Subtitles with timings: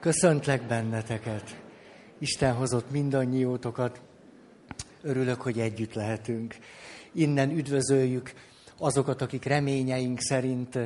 [0.00, 1.60] Köszöntlek benneteket.
[2.18, 4.00] Isten hozott mindannyiótokat.
[5.02, 6.56] Örülök, hogy együtt lehetünk.
[7.12, 8.32] Innen üdvözöljük
[8.78, 10.78] azokat, akik reményeink szerint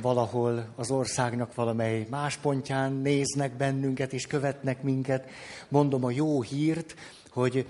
[0.00, 5.30] valahol az országnak valamely más pontján néznek bennünket és követnek minket.
[5.68, 6.94] Mondom a jó hírt,
[7.30, 7.66] hogy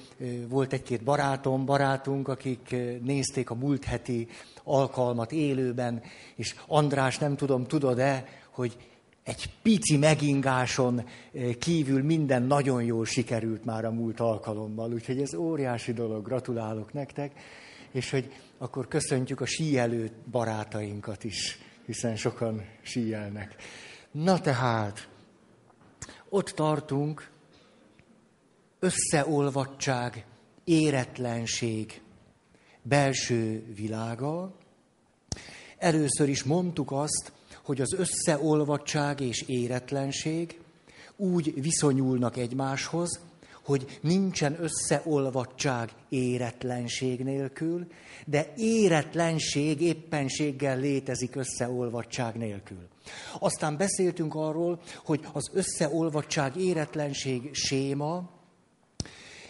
[0.48, 4.28] volt egy-két barátom, barátunk, akik nézték a múlt heti
[4.64, 6.02] alkalmat élőben,
[6.36, 8.76] és András, nem tudom, tudod-e, hogy
[9.28, 11.08] egy pici megingáson
[11.58, 14.92] kívül minden nagyon jól sikerült már a múlt alkalommal.
[14.92, 17.32] Úgyhogy ez óriási dolog, gratulálok nektek,
[17.90, 23.54] és hogy akkor köszöntjük a síelő barátainkat is, hiszen sokan síelnek.
[24.10, 25.08] Na tehát,
[26.28, 27.30] ott tartunk,
[28.78, 30.26] összeolvadtság,
[30.64, 32.02] éretlenség,
[32.82, 34.54] belső világa.
[35.78, 37.32] Először is mondtuk azt,
[37.68, 40.60] hogy az összeolvadtság és éretlenség
[41.16, 43.20] úgy viszonyulnak egymáshoz,
[43.64, 47.86] hogy nincsen összeolvadtság éretlenség nélkül,
[48.26, 52.88] de éretlenség éppenséggel létezik összeolvadtság nélkül.
[53.38, 58.30] Aztán beszéltünk arról, hogy az összeolvadtság éretlenség séma,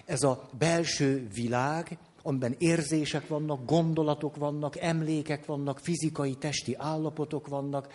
[0.05, 1.98] ez a belső világ,
[2.29, 7.92] amiben érzések vannak, gondolatok vannak, emlékek vannak, fizikai, testi állapotok vannak,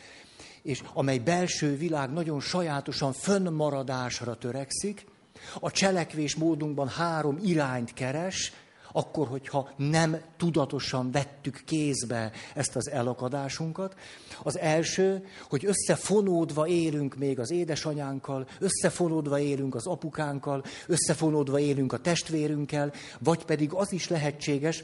[0.64, 5.06] és amely belső világ nagyon sajátosan fönnmaradásra törekszik,
[5.60, 8.54] a cselekvés módunkban három irányt keres,
[8.96, 13.96] akkor, hogyha nem tudatosan vettük kézbe ezt az elakadásunkat.
[14.44, 21.98] Az első, hogy összefonódva élünk még az édesanyánkkal, összefonódva élünk az apukánkkal, összefonódva élünk a
[21.98, 24.84] testvérünkkel, vagy pedig az is lehetséges,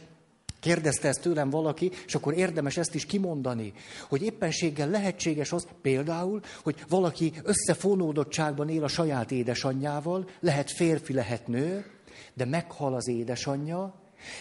[0.60, 3.74] Kérdezte ezt tőlem valaki, és akkor érdemes ezt is kimondani,
[4.10, 11.48] hogy éppenséggel lehetséges az például, hogy valaki összefonódottságban él a saját édesanyjával, lehet férfi, lehet
[11.48, 11.86] nő,
[12.34, 13.94] de meghal az édesanyja,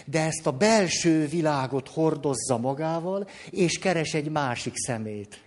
[0.04, 5.40] de ezt a belső világot hordozza magával, és keres egy másik szemét,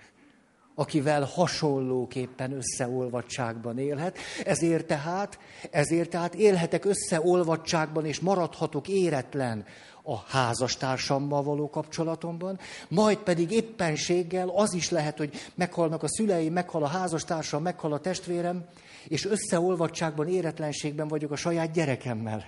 [0.75, 4.17] akivel hasonlóképpen összeolvadtságban élhet.
[4.45, 5.39] Ezért tehát,
[5.71, 9.65] ezért tehát élhetek összeolvadtságban, és maradhatok éretlen
[10.03, 16.83] a házastársammal való kapcsolatomban, majd pedig éppenséggel az is lehet, hogy meghalnak a szüleim, meghal
[16.83, 18.65] a házastársam, meghal a testvérem,
[19.07, 22.45] és összeolvadtságban, éretlenségben vagyok a saját gyerekemmel.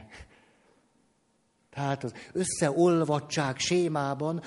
[1.73, 4.41] Tehát az összeolvadtság sémában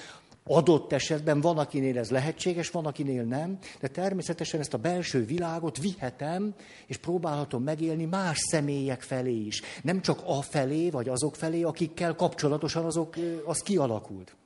[0.46, 5.78] adott esetben van, akinél ez lehetséges, van, akinél nem, de természetesen ezt a belső világot
[5.78, 6.54] vihetem,
[6.86, 9.62] és próbálhatom megélni más személyek felé is.
[9.82, 13.14] Nem csak a felé, vagy azok felé, akikkel kapcsolatosan azok,
[13.44, 14.36] az kialakult.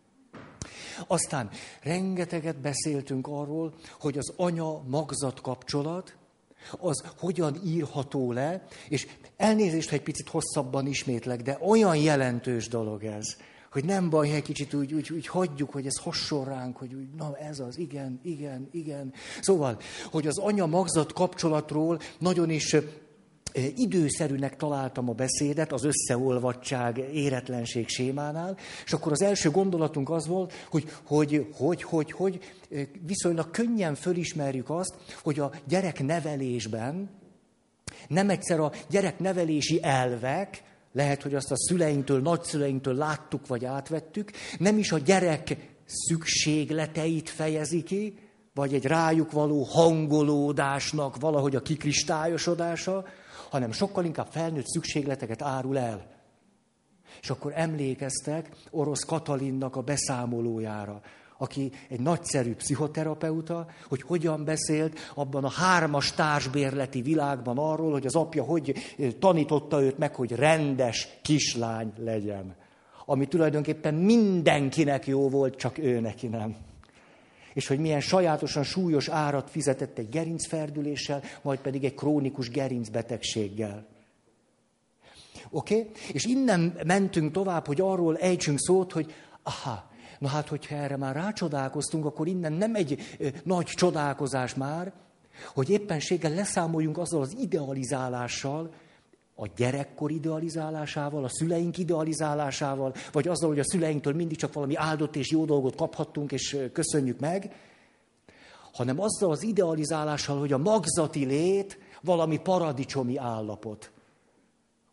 [1.06, 1.50] Aztán
[1.82, 6.16] rengeteget beszéltünk arról, hogy az anya-magzat kapcsolat,
[6.78, 9.06] az hogyan írható le, és
[9.36, 13.36] elnézést, ha egy picit hosszabban ismétlek, de olyan jelentős dolog ez,
[13.70, 16.94] hogy nem baj, ha egy kicsit úgy, úgy, úgy hagyjuk, hogy ez hasonl ránk, hogy
[16.94, 19.12] úgy, na ez az, igen, igen, igen.
[19.40, 19.78] Szóval,
[20.10, 22.76] hogy az anya-magzat kapcsolatról nagyon is
[23.76, 30.52] időszerűnek találtam a beszédet az összeolvadtság, éretlenség sémánál, és akkor az első gondolatunk az volt,
[30.70, 32.38] hogy hogy, hogy, hogy, hogy
[33.06, 37.10] viszonylag könnyen fölismerjük azt, hogy a gyerek nevelésben
[38.08, 40.62] nem egyszer a gyerek nevelési elvek,
[40.92, 47.82] lehet, hogy azt a szüleinktől, nagyszüleinktől láttuk vagy átvettük, nem is a gyerek szükségleteit fejezi
[47.82, 48.18] ki,
[48.54, 53.04] vagy egy rájuk való hangolódásnak valahogy a kikristályosodása,
[53.50, 56.18] hanem sokkal inkább felnőtt szükségleteket árul el.
[57.20, 61.00] És akkor emlékeztek orosz Katalinnak a beszámolójára,
[61.40, 68.14] aki egy nagyszerű pszichoterapeuta, hogy hogyan beszélt abban a hármas társbérleti világban arról, hogy az
[68.14, 68.74] apja hogy
[69.18, 72.56] tanította őt meg, hogy rendes kislány legyen.
[73.06, 76.56] Ami tulajdonképpen mindenkinek jó volt, csak ő neki nem
[77.52, 83.86] és hogy milyen sajátosan súlyos árat fizetett egy gerincferdüléssel, majd pedig egy krónikus gerincbetegséggel.
[85.50, 85.78] Oké?
[85.78, 85.90] Okay?
[86.12, 89.89] És innen mentünk tovább, hogy arról ejtsünk szót, hogy aha,
[90.20, 93.00] na hát, hogyha erre már rácsodálkoztunk, akkor innen nem egy
[93.44, 94.92] nagy csodálkozás már,
[95.54, 98.70] hogy éppenséggel leszámoljunk azzal az idealizálással,
[99.34, 105.16] a gyerekkor idealizálásával, a szüleink idealizálásával, vagy azzal, hogy a szüleinktől mindig csak valami áldott
[105.16, 107.54] és jó dolgot kaphattunk, és köszönjük meg,
[108.72, 113.90] hanem azzal az idealizálással, hogy a magzati lét valami paradicsomi állapot.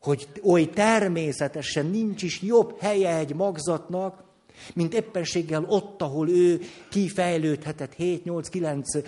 [0.01, 4.26] Hogy oly természetesen nincs is jobb helye egy magzatnak,
[4.73, 9.03] mint éppenséggel ott, ahol ő kifejlődhetett 7-8-9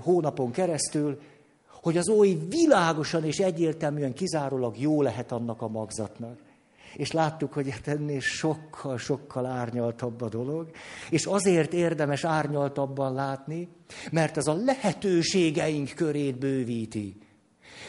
[0.00, 1.18] hónapon keresztül,
[1.82, 6.38] hogy az oly világosan és egyértelműen kizárólag jó lehet annak a magzatnak.
[6.94, 10.70] És láttuk, hogy hát ennél sokkal, sokkal árnyaltabb a dolog.
[11.10, 13.68] És azért érdemes árnyaltabban látni,
[14.10, 17.16] mert ez a lehetőségeink körét bővíti.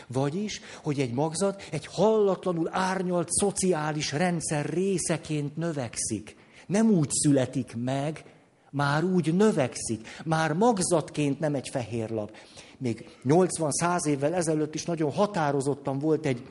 [0.07, 6.35] Vagyis, hogy egy magzat egy hallatlanul árnyalt szociális rendszer részeként növekszik.
[6.69, 8.24] Nem úgy születik meg,
[8.71, 12.31] már úgy növekszik, már magzatként nem egy fehér lap.
[12.77, 16.42] Még 80-100 évvel ezelőtt is nagyon határozottan volt egy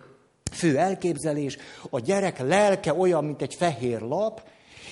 [0.53, 1.57] fő elképzelés,
[1.91, 4.43] a gyerek lelke olyan, mint egy fehér lap,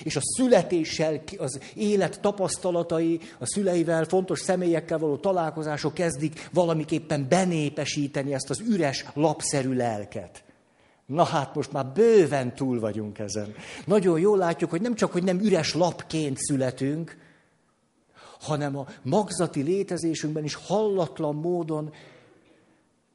[0.03, 8.33] és a születéssel, az élet tapasztalatai, a szüleivel, fontos személyekkel való találkozások kezdik valamiképpen benépesíteni
[8.33, 10.43] ezt az üres, lapszerű lelket.
[11.07, 13.53] Na hát most már bőven túl vagyunk ezen.
[13.85, 17.17] Nagyon jól látjuk, hogy nem csak, hogy nem üres lapként születünk,
[18.39, 21.93] hanem a magzati létezésünkben is hallatlan módon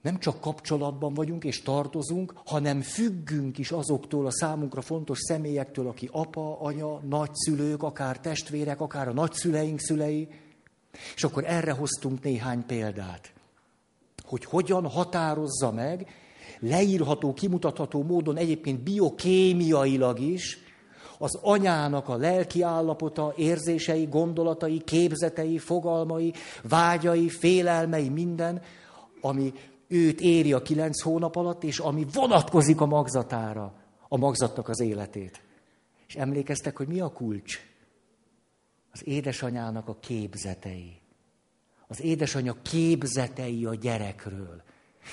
[0.03, 6.09] nem csak kapcsolatban vagyunk és tartozunk, hanem függünk is azoktól a számunkra fontos személyektől, aki
[6.13, 10.29] apa, anya, nagyszülők, akár testvérek, akár a nagyszüleink szülei.
[11.15, 13.33] És akkor erre hoztunk néhány példát,
[14.25, 16.07] hogy hogyan határozza meg,
[16.63, 20.59] leírható, kimutatható módon egyébként biokémiailag is,
[21.19, 26.33] az anyának a lelki állapota, érzései, gondolatai, képzetei, fogalmai,
[26.63, 28.63] vágyai, félelmei, minden,
[29.21, 29.53] ami
[29.89, 33.75] őt éri a kilenc hónap alatt, és ami vonatkozik a magzatára,
[34.09, 35.43] a magzatnak az életét.
[36.07, 37.61] És emlékeztek, hogy mi a kulcs?
[38.93, 41.01] Az édesanyának a képzetei.
[41.87, 44.63] Az édesanya képzetei a gyerekről.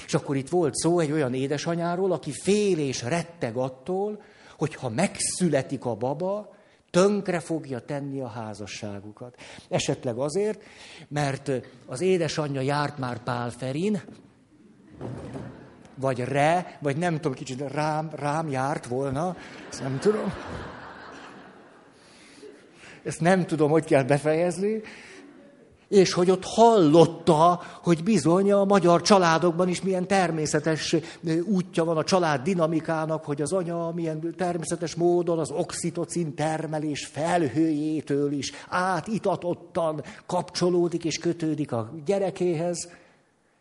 [0.06, 4.22] És akkor itt volt szó egy olyan édesanyáról, aki fél és retteg attól,
[4.58, 6.56] hogy ha megszületik a baba,
[6.90, 9.36] tönkre fogja tenni a házasságukat.
[9.70, 10.64] Esetleg azért,
[11.08, 11.52] mert
[11.86, 14.02] az édesanyja járt már Pál Ferin,
[15.96, 19.36] vagy re, vagy nem tudom, kicsit rám, rám járt volna,
[19.70, 20.34] ezt nem tudom.
[23.04, 24.82] Ezt nem tudom, hogy kell befejezni.
[25.90, 30.96] És hogy ott hallotta, hogy bizony a magyar családokban is milyen természetes
[31.44, 38.32] útja van a család dinamikának, hogy az anya milyen természetes módon az oxitocin termelés felhőjétől
[38.32, 42.90] is átitatottan kapcsolódik és kötődik a gyerekéhez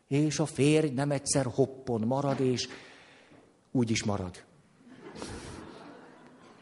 [0.09, 2.69] és a férj nem egyszer hoppon marad, és
[3.73, 4.31] úgy is marad.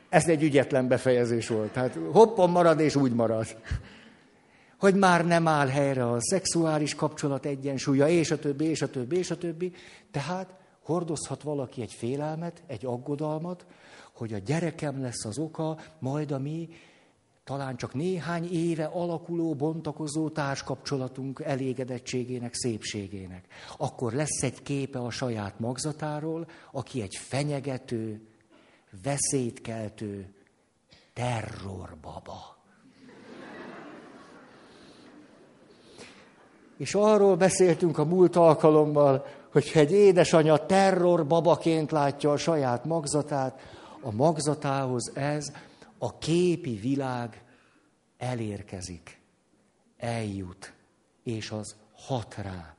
[0.08, 1.72] Ez egy ügyetlen befejezés volt.
[1.72, 3.46] Tehát hoppon marad, és úgy marad.
[4.78, 9.16] Hogy már nem áll helyre a szexuális kapcsolat egyensúlya, és a többi, és a többi,
[9.16, 9.72] és a többi.
[10.10, 13.66] Tehát hordozhat valaki egy félelmet, egy aggodalmat,
[14.12, 16.68] hogy a gyerekem lesz az oka, majd a mi
[17.44, 23.44] talán csak néhány éve alakuló, bontakozó társkapcsolatunk elégedettségének, szépségének.
[23.76, 28.26] Akkor lesz egy képe a saját magzatáról, aki egy fenyegető,
[29.02, 30.34] veszélytkeltő
[31.12, 32.55] terrorbaba.
[36.76, 43.60] És arról beszéltünk a múlt alkalommal, hogy egy édesanyja terrorbabaként látja a saját magzatát,
[44.00, 45.52] a magzatához ez
[45.98, 47.42] a képi világ
[48.18, 49.20] elérkezik,
[49.98, 50.72] eljut,
[51.22, 52.74] és az hat rá.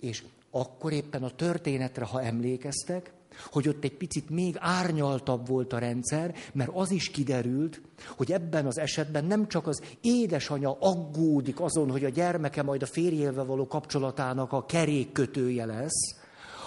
[0.00, 3.12] És akkor éppen a történetre, ha emlékeztek,
[3.44, 7.80] hogy ott egy picit még árnyaltabb volt a rendszer, mert az is kiderült,
[8.16, 12.86] hogy ebben az esetben nem csak az édesanya aggódik azon, hogy a gyermeke majd a
[12.86, 16.16] férjével való kapcsolatának a kerékkötője lesz,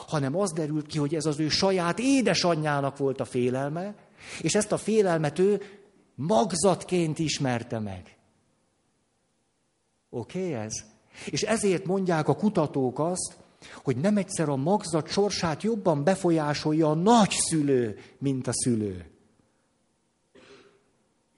[0.07, 3.95] hanem az derült ki, hogy ez az ő saját édesanyjának volt a félelme,
[4.41, 5.61] és ezt a félelmet ő
[6.15, 8.17] magzatként ismerte meg.
[10.09, 10.73] Oké okay, ez?
[11.25, 13.37] És ezért mondják a kutatók azt,
[13.83, 19.05] hogy nem egyszer a magzat sorsát jobban befolyásolja a nagyszülő, mint a szülő.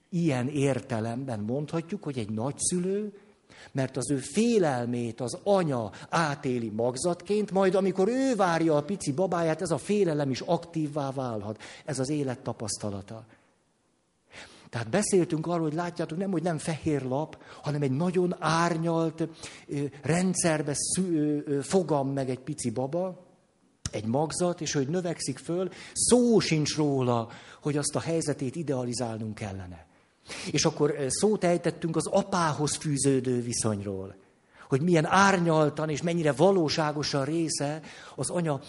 [0.08, 3.12] Ilyen értelemben mondhatjuk, hogy egy nagyszülő,
[3.72, 9.62] mert az ő félelmét az anya átéli magzatként, majd amikor ő várja a pici babáját,
[9.62, 11.62] ez a félelem is aktívvá válhat.
[11.84, 13.24] Ez az élet tapasztalata.
[14.72, 19.28] Tehát beszéltünk arról, hogy látjátok, nem, hogy nem fehér lap, hanem egy nagyon árnyalt
[20.02, 20.74] rendszerbe
[21.60, 23.26] fogam meg egy pici baba,
[23.90, 27.28] egy magzat, és hogy növekszik föl, szó sincs róla,
[27.62, 29.86] hogy azt a helyzetét idealizálnunk kellene.
[30.50, 34.20] És akkor szót ejtettünk az apához fűződő viszonyról
[34.68, 37.80] hogy milyen árnyaltan és mennyire valóságosan része
[38.14, 38.60] az anya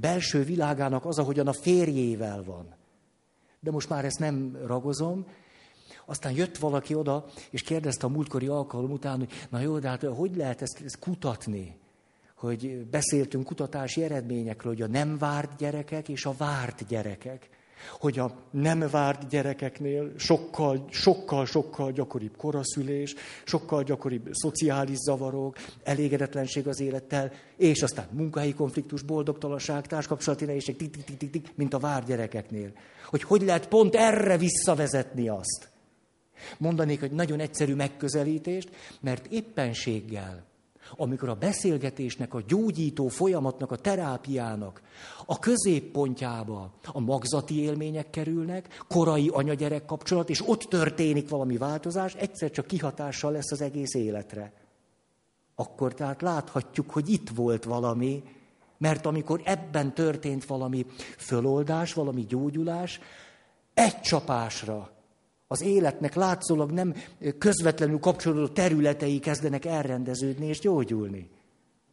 [0.00, 2.74] belső világának az, ahogyan a férjével van
[3.64, 5.26] de most már ezt nem ragozom.
[6.04, 10.02] Aztán jött valaki oda, és kérdezte a múltkori alkalom után, hogy na jó, de hát
[10.02, 11.82] hogy lehet ezt, ezt kutatni?
[12.44, 17.48] hogy beszéltünk kutatási eredményekről, hogy a nem várt gyerekek és a várt gyerekek
[17.90, 23.14] hogy a nem várt gyerekeknél sokkal, sokkal, sokkal gyakoribb koraszülés,
[23.44, 31.04] sokkal gyakoribb szociális zavarok, elégedetlenség az élettel, és aztán munkahelyi konfliktus, boldogtalanság, társkapcsolati nehézség, tik,
[31.04, 32.72] tik, tik, tik, mint a várt gyerekeknél.
[33.06, 35.68] Hogy hogy lehet pont erre visszavezetni azt.
[36.58, 38.68] Mondanék, hogy nagyon egyszerű megközelítést,
[39.00, 40.52] mert éppenséggel
[40.92, 44.82] amikor a beszélgetésnek, a gyógyító folyamatnak, a terápiának
[45.26, 52.50] a középpontjába a magzati élmények kerülnek, korai anya-gyerek kapcsolat, és ott történik valami változás, egyszer
[52.50, 54.52] csak kihatással lesz az egész életre.
[55.54, 58.22] Akkor tehát láthatjuk, hogy itt volt valami,
[58.78, 60.86] mert amikor ebben történt valami
[61.16, 63.00] föloldás, valami gyógyulás,
[63.74, 64.93] egy csapásra
[65.54, 66.94] az életnek látszólag nem
[67.38, 71.30] közvetlenül kapcsolódó területei kezdenek elrendeződni és gyógyulni.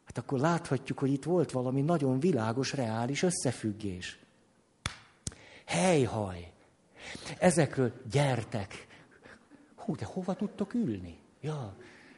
[0.06, 4.20] Hát akkor láthatjuk, hogy itt volt valami nagyon világos, reális összefüggés.
[5.66, 6.52] Helyhaj.
[7.40, 8.88] Ezekről gyertek.
[9.76, 11.18] Hú, de hova tudtok ülni?
[11.42, 11.76] Ja,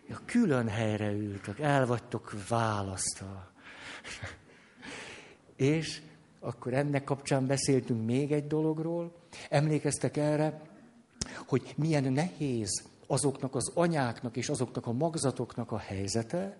[0.10, 3.52] ja külön helyre ültök, el vagytok választva.
[5.56, 6.02] És
[6.40, 9.16] akkor ennek kapcsán beszéltünk még egy dologról.
[9.50, 10.62] Emlékeztek erre,
[11.48, 16.58] hogy milyen nehéz azoknak az anyáknak és azoknak a magzatoknak a helyzete,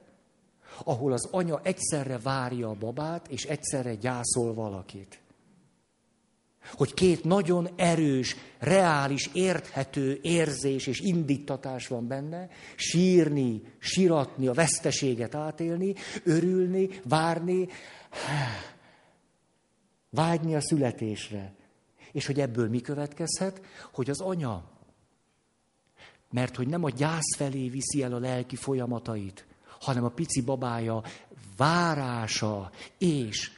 [0.84, 5.22] ahol az anya egyszerre várja a babát, és egyszerre gyászol valakit.
[6.72, 15.36] Hogy két nagyon erős, reális, érthető érzés és indítatás van benne, sírni, siratni, a veszteséget
[15.36, 17.68] átélni, örülni, várni,
[20.10, 21.54] vágyni a születésre.
[22.14, 23.62] És hogy ebből mi következhet?
[23.92, 24.64] Hogy az anya,
[26.32, 29.46] mert hogy nem a gyász felé viszi el a lelki folyamatait,
[29.80, 31.04] hanem a pici babája
[31.58, 33.52] várása és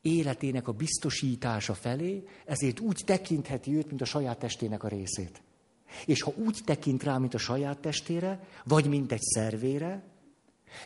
[0.00, 5.42] életének a biztosítása felé, ezért úgy tekintheti őt, mint a saját testének a részét.
[6.06, 10.02] És ha úgy tekint rá, mint a saját testére, vagy mint egy szervére,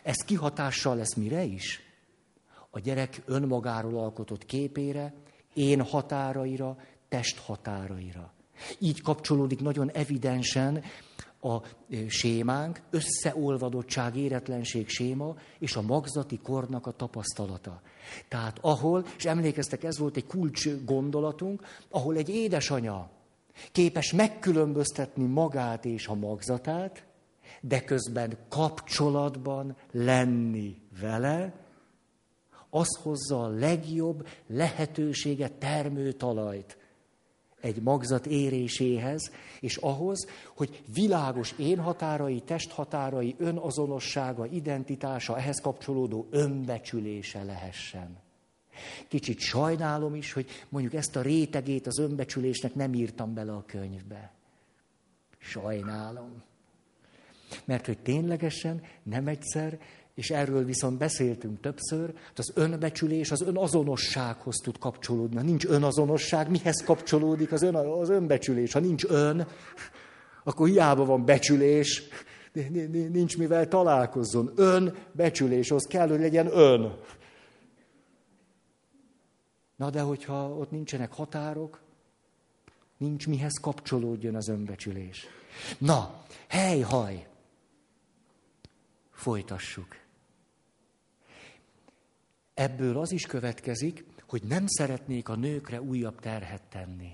[0.03, 1.81] ez kihatással lesz mire is?
[2.69, 5.13] A gyerek önmagáról alkotott képére,
[5.57, 6.77] én határaira,
[7.09, 8.31] test határaira.
[8.79, 10.83] Így kapcsolódik nagyon evidensen
[11.41, 11.57] a
[12.07, 17.81] sémánk, összeolvadottság, éretlenség séma, és a magzati kornak a tapasztalata.
[18.27, 23.09] Tehát ahol, és emlékeztek, ez volt egy kulcs gondolatunk, ahol egy édesanya
[23.71, 27.05] képes megkülönböztetni magát és a magzatát,
[27.61, 31.66] de közben kapcsolatban lenni vele,
[32.77, 36.77] az hozza a legjobb lehetőséget, termőtalajt
[37.61, 47.43] egy magzat éréséhez, és ahhoz, hogy világos én határai, testhatárai, önazonossága, identitása, ehhez kapcsolódó önbecsülése
[47.43, 48.17] lehessen.
[49.07, 54.31] Kicsit sajnálom is, hogy mondjuk ezt a rétegét az önbecsülésnek nem írtam bele a könyvbe.
[55.37, 56.43] Sajnálom.
[57.65, 59.79] Mert hogy ténylegesen nem egyszer
[60.17, 65.35] és erről viszont beszéltünk többször, hogy az önbecsülés az önazonossághoz tud kapcsolódni.
[65.35, 68.73] Ha nincs önazonosság, mihez kapcsolódik az, ön, az önbecsülés?
[68.73, 69.47] Ha nincs ön,
[70.43, 72.03] akkor hiába van becsülés,
[73.11, 74.51] nincs mivel találkozzon.
[74.55, 76.97] Ön becsülés, az kell, hogy legyen ön.
[79.75, 81.81] Na de hogyha ott nincsenek határok,
[82.97, 85.27] nincs mihez kapcsolódjon az önbecsülés.
[85.77, 87.27] Na, hely, haj!
[89.11, 90.05] Folytassuk.
[92.57, 97.11] Ebből az is következik, hogy nem szeretnék a nőkre újabb terhet tenni.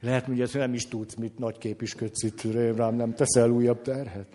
[0.00, 2.42] Lehet, hogy ezt nem is tudsz, mit nagy képüsködsz itt,
[2.76, 4.26] rám nem teszel újabb terhet.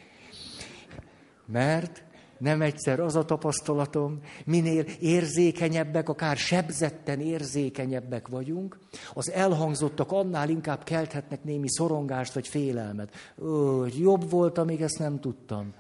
[1.45, 2.03] Mert
[2.37, 8.79] nem egyszer az a tapasztalatom, minél érzékenyebbek, akár sebzetten érzékenyebbek vagyunk,
[9.13, 13.13] az elhangzottak annál inkább kelthetnek némi szorongást vagy félelmet.
[13.39, 15.73] Ó, jobb volt, amíg ezt nem tudtam.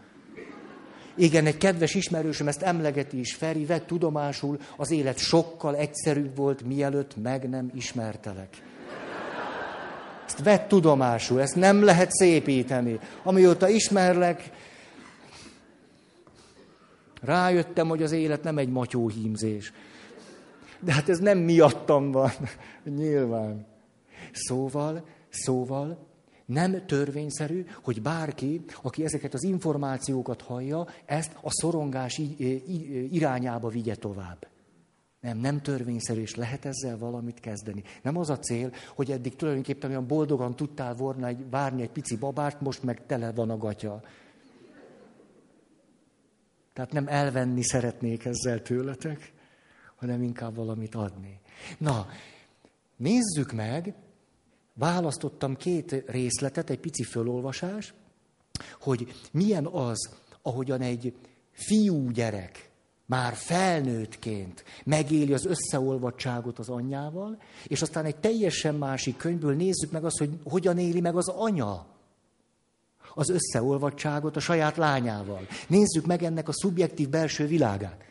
[1.15, 6.61] Igen, egy kedves ismerősöm ezt emlegeti is, Feri, vett tudomásul, az élet sokkal egyszerűbb volt,
[6.63, 8.61] mielőtt meg nem ismertelek.
[10.25, 12.99] Ezt vett tudomásul, ezt nem lehet szépíteni.
[13.23, 14.49] Amióta ismerlek,
[17.21, 19.73] rájöttem, hogy az élet nem egy matyóhímzés.
[20.79, 22.31] De hát ez nem miattam van,
[22.97, 23.65] nyilván.
[24.31, 26.10] Szóval, szóval,
[26.51, 32.21] nem törvényszerű, hogy bárki, aki ezeket az információkat hallja, ezt a szorongás
[33.11, 34.47] irányába vigye tovább.
[35.21, 37.83] Nem, nem törvényszerű, és lehet ezzel valamit kezdeni.
[38.01, 42.17] Nem az a cél, hogy eddig tulajdonképpen olyan boldogan tudtál volna egy, várni egy pici
[42.17, 44.01] babát, most meg tele van a gatya.
[46.73, 49.33] Tehát nem elvenni szeretnék ezzel tőletek,
[49.95, 51.39] hanem inkább valamit adni.
[51.77, 52.07] Na,
[52.95, 53.95] nézzük meg,
[54.73, 57.93] választottam két részletet, egy pici fölolvasás,
[58.79, 60.09] hogy milyen az,
[60.41, 61.13] ahogyan egy
[61.51, 62.69] fiú gyerek
[63.05, 70.05] már felnőttként megéli az összeolvadtságot az anyjával, és aztán egy teljesen másik könyvből nézzük meg
[70.05, 71.85] azt, hogy hogyan éli meg az anya
[73.13, 75.47] az összeolvadtságot a saját lányával.
[75.67, 78.03] Nézzük meg ennek a szubjektív belső világát.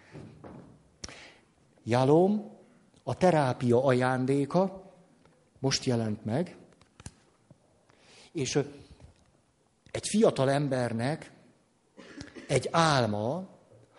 [1.84, 2.50] Jalom,
[3.02, 4.89] a terápia ajándéka,
[5.60, 6.56] most jelent meg,
[8.32, 8.58] és
[9.90, 11.32] egy fiatal embernek
[12.46, 13.48] egy álma,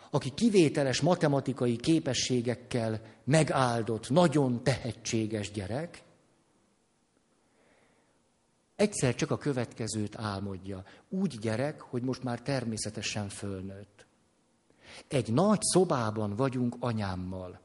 [0.10, 6.04] aki kivételes matematikai képességekkel megáldott, nagyon tehetséges gyerek,
[8.76, 10.84] egyszer csak a következőt álmodja.
[11.10, 14.06] Úgy gyerek, hogy most már természetesen fölnőtt.
[15.08, 17.60] Egy nagy szobában vagyunk anyámmal.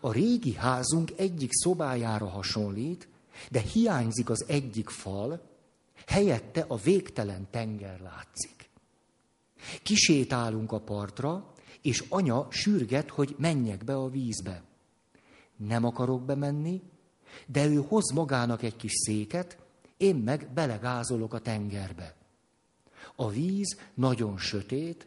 [0.00, 3.08] A régi házunk egyik szobájára hasonlít,
[3.50, 5.42] de hiányzik az egyik fal,
[6.06, 8.70] helyette a végtelen tenger látszik.
[9.82, 11.52] Kisétálunk a partra,
[11.82, 14.62] és anya sürget, hogy menjek be a vízbe.
[15.56, 16.82] Nem akarok bemenni,
[17.46, 19.58] de ő hoz magának egy kis széket,
[19.96, 22.14] én meg belegázolok a tengerbe.
[23.16, 25.06] A víz nagyon sötét,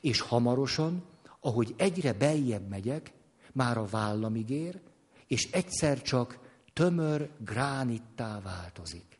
[0.00, 1.04] és hamarosan,
[1.40, 3.12] ahogy egyre beljebb megyek,
[3.52, 4.80] már a vállamig ér,
[5.26, 6.38] és egyszer csak
[6.78, 9.18] tömör gránittá változik.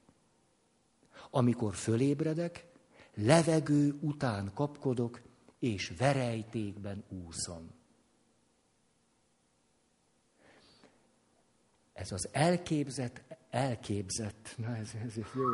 [1.30, 2.66] Amikor fölébredek,
[3.14, 5.20] levegő után kapkodok,
[5.58, 7.70] és verejtékben úszom.
[11.92, 15.44] Ez az elképzett, elképzett, na ez, ez jó.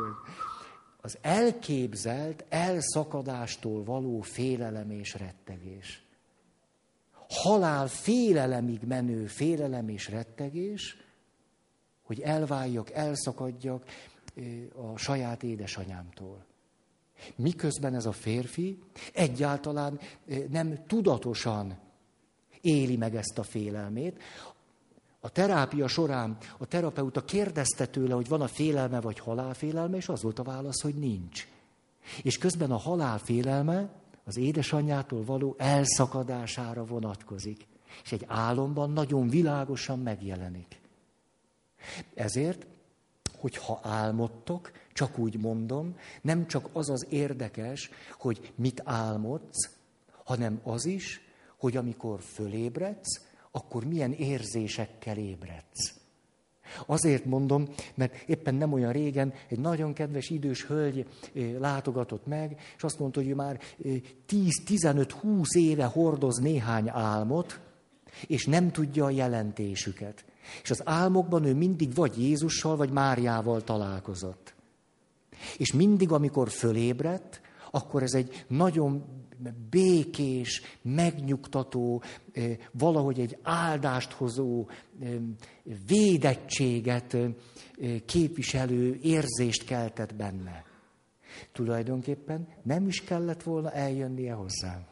[1.01, 6.03] Az elképzelt elszakadástól való félelem és rettegés.
[7.29, 11.04] Halál félelemig menő félelem és rettegés,
[12.05, 13.83] hogy elváljak, elszakadjak
[14.93, 16.45] a saját édesanyámtól.
[17.35, 18.79] Miközben ez a férfi
[19.13, 19.99] egyáltalán
[20.49, 21.77] nem tudatosan
[22.61, 24.21] éli meg ezt a félelmét.
[25.19, 30.21] A terápia során a terapeuta kérdezte tőle, hogy van a félelme vagy halálfélelme, és az
[30.21, 31.47] volt a válasz, hogy nincs.
[32.23, 33.89] És közben a halálfélelme
[34.23, 37.67] az édesanyjától való elszakadására vonatkozik.
[38.03, 40.79] És egy álomban nagyon világosan megjelenik.
[42.13, 42.65] Ezért,
[43.37, 49.69] hogyha álmodtok, csak úgy mondom, nem csak az az érdekes, hogy mit álmodsz,
[50.23, 51.21] hanem az is,
[51.57, 53.21] hogy amikor fölébredsz,
[53.51, 55.93] akkor milyen érzésekkel ébredsz.
[56.85, 61.07] Azért mondom, mert éppen nem olyan régen egy nagyon kedves idős hölgy
[61.59, 63.59] látogatott meg, és azt mondta, hogy ő már
[64.29, 67.59] 10-15-20 éve hordoz néhány álmot,
[68.27, 70.25] és nem tudja a jelentésüket.
[70.61, 74.53] És az álmokban ő mindig vagy Jézussal, vagy Máriával találkozott.
[75.57, 79.03] És mindig, amikor fölébredt, akkor ez egy nagyon
[79.69, 82.03] békés, megnyugtató,
[82.71, 84.67] valahogy egy áldást hozó,
[85.87, 87.17] védettséget
[88.05, 90.63] képviselő érzést keltett benne.
[91.51, 94.85] Tulajdonképpen nem is kellett volna eljönnie hozzám.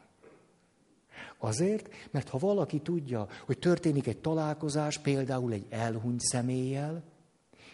[1.44, 7.04] Azért, mert ha valaki tudja, hogy történik egy találkozás, például egy elhunyt személlyel,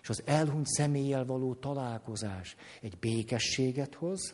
[0.02, 4.34] és az elhunyt személlyel való találkozás egy békességet hoz,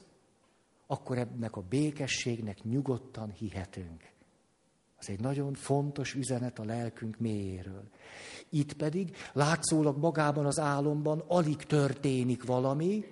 [0.88, 4.12] akkor ennek a békességnek nyugodtan hihetünk.
[5.00, 7.84] Az egy nagyon fontos üzenet a lelkünk mélyéről.
[8.50, 13.06] Itt pedig látszólag magában az álomban alig történik valami,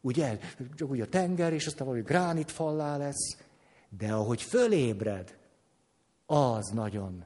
[0.00, 0.38] ugye,
[0.74, 3.38] csak úgy a tenger, és aztán valami gránitfallá lesz,
[3.98, 5.38] de ahogy fölébred,
[6.30, 7.24] az nagyon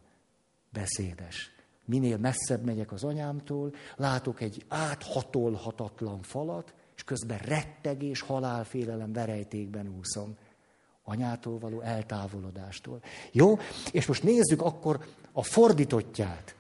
[0.73, 1.51] beszédes.
[1.85, 10.37] Minél messzebb megyek az anyámtól, látok egy áthatolhatatlan falat, és közben rettegés, halálfélelem verejtékben úszom.
[11.05, 13.03] Anyától való eltávolodástól.
[13.33, 13.59] Jó?
[13.93, 16.57] És most nézzük akkor a fordítottját.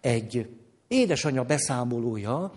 [0.00, 0.56] Egy
[0.88, 2.52] édesanyja beszámolója,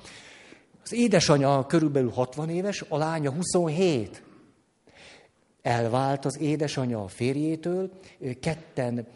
[0.83, 4.23] az édesanyja körülbelül 60 éves, a lánya 27.
[5.61, 7.91] Elvált az édesanyja a férjétől,
[8.39, 9.07] ketten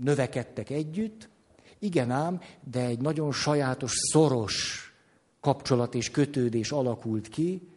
[0.00, 1.28] növekedtek együtt,
[1.78, 4.88] igen ám, de egy nagyon sajátos, szoros
[5.40, 7.68] kapcsolat és kötődés alakult ki,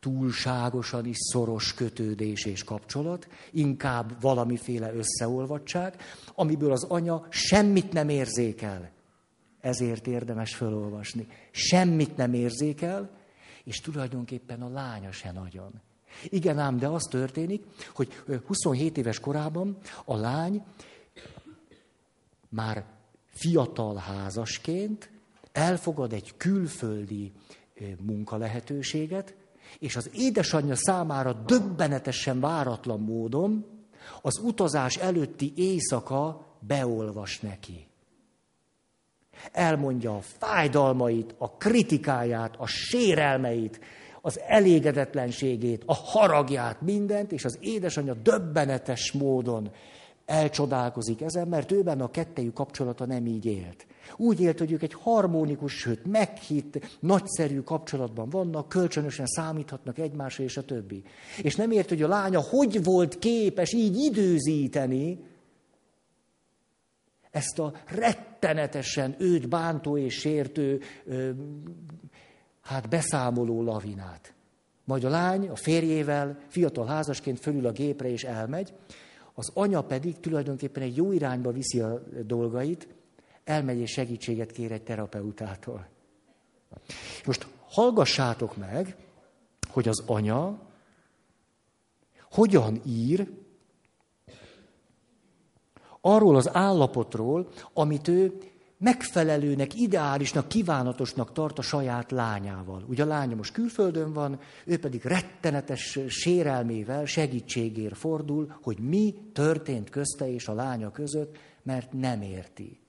[0.00, 5.96] túlságosan is szoros kötődés és kapcsolat, inkább valamiféle összeolvadtság,
[6.34, 8.90] amiből az anya semmit nem érzékel.
[9.60, 11.26] Ezért érdemes felolvasni.
[11.50, 13.10] Semmit nem érzékel,
[13.68, 15.80] és tulajdonképpen a lánya se nagyon.
[16.24, 18.12] Igen ám, de az történik, hogy
[18.46, 20.64] 27 éves korában a lány
[22.48, 22.84] már
[23.26, 25.10] fiatal házasként
[25.52, 27.32] elfogad egy külföldi
[28.00, 29.34] munkalehetőséget,
[29.78, 33.66] és az édesanyja számára döbbenetesen váratlan módon
[34.22, 37.87] az utazás előtti éjszaka beolvas neki.
[39.52, 43.80] Elmondja a fájdalmait, a kritikáját, a sérelmeit,
[44.20, 49.70] az elégedetlenségét, a haragját, mindent, és az édesanyja döbbenetes módon
[50.28, 53.86] elcsodálkozik ezen, mert őben a kettejű kapcsolata nem így élt.
[54.16, 60.56] Úgy élt, hogy ők egy harmonikus, sőt meghitt, nagyszerű kapcsolatban vannak, kölcsönösen számíthatnak egymásra és
[60.56, 61.02] a többi.
[61.42, 65.18] És nem ért, hogy a lánya hogy volt képes így időzíteni
[67.38, 70.80] ezt a rettenetesen őt bántó és sértő,
[72.60, 74.32] hát beszámoló lavinát.
[74.84, 78.72] Majd a lány a férjével fiatal házasként fölül a gépre és elmegy,
[79.34, 82.88] az anya pedig tulajdonképpen egy jó irányba viszi a dolgait,
[83.44, 85.88] elmegy és segítséget kér egy terapeutától.
[87.24, 88.96] Most hallgassátok meg,
[89.68, 90.58] hogy az anya
[92.30, 93.28] hogyan ír
[96.08, 98.38] arról az állapotról, amit ő
[98.78, 102.84] megfelelőnek, ideálisnak, kívánatosnak tart a saját lányával.
[102.88, 109.90] Ugye a lánya most külföldön van, ő pedig rettenetes sérelmével segítségért fordul, hogy mi történt
[109.90, 112.80] közte és a lánya között, mert nem érti.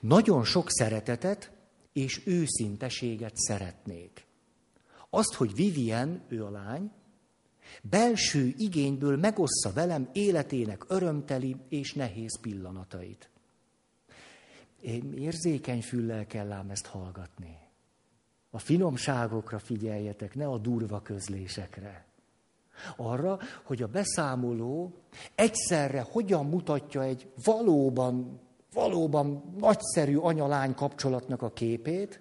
[0.00, 1.50] Nagyon sok szeretetet
[1.92, 4.26] és őszinteséget szeretnék.
[5.10, 6.90] Azt, hogy Vivien, ő a lány,
[7.82, 13.30] belső igényből megossza velem életének örömteli és nehéz pillanatait.
[14.80, 17.58] Én érzékeny füllel kell ám ezt hallgatni.
[18.50, 22.06] A finomságokra figyeljetek, ne a durva közlésekre.
[22.96, 24.92] Arra, hogy a beszámoló
[25.34, 28.40] egyszerre hogyan mutatja egy valóban,
[28.72, 32.20] valóban nagyszerű anyalány kapcsolatnak a képét,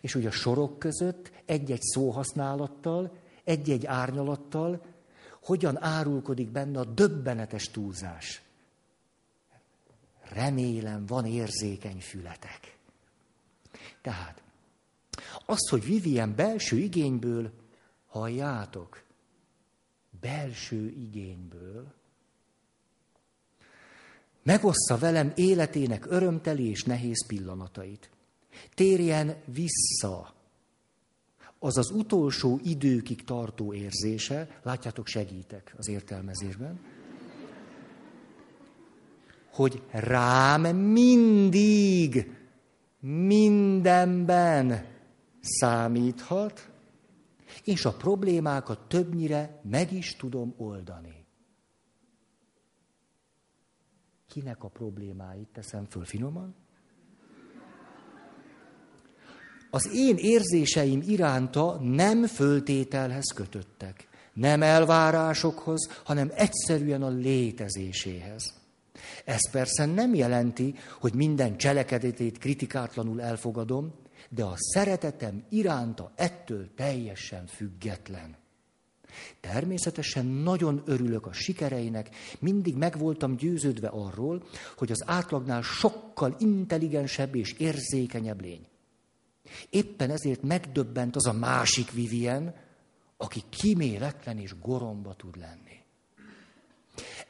[0.00, 4.84] és úgy a sorok között egy-egy szóhasználattal egy-egy árnyalattal,
[5.42, 8.42] hogyan árulkodik benne a döbbenetes túlzás.
[10.28, 12.76] Remélem, van érzékeny fületek.
[14.02, 14.42] Tehát,
[15.46, 17.52] az, hogy Vivien belső igényből,
[18.06, 19.02] halljátok,
[20.20, 21.94] belső igényből,
[24.42, 28.10] megossza velem életének örömteli és nehéz pillanatait.
[28.74, 30.35] Térjen vissza
[31.58, 36.80] az az utolsó időkig tartó érzése, látjátok, segítek az értelmezésben,
[39.50, 42.34] hogy rám mindig,
[43.00, 44.86] mindenben
[45.40, 46.70] számíthat,
[47.64, 51.26] és a problémákat többnyire meg is tudom oldani.
[54.28, 56.54] Kinek a problémáit teszem föl finoman?
[59.70, 68.54] Az én érzéseim iránta nem föltételhez kötöttek, nem elvárásokhoz, hanem egyszerűen a létezéséhez.
[69.24, 73.92] Ez persze nem jelenti, hogy minden cselekedetét kritikátlanul elfogadom,
[74.28, 78.36] de a szeretetem iránta ettől teljesen független.
[79.40, 84.42] Természetesen nagyon örülök a sikereinek, mindig meg voltam győződve arról,
[84.76, 88.66] hogy az átlagnál sokkal intelligensebb és érzékenyebb lény.
[89.70, 92.54] Éppen ezért megdöbbent az a másik Vivien,
[93.16, 95.84] aki kiméletlen és goromba tud lenni.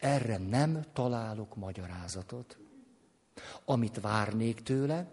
[0.01, 2.59] Erre nem találok magyarázatot.
[3.65, 5.09] Amit várnék tőle,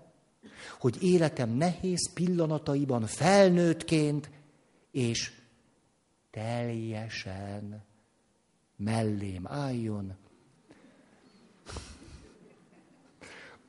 [0.79, 4.29] hogy életem nehéz pillanataiban felnőttként
[4.91, 5.31] és
[6.31, 7.83] teljesen
[8.75, 10.17] mellém álljon,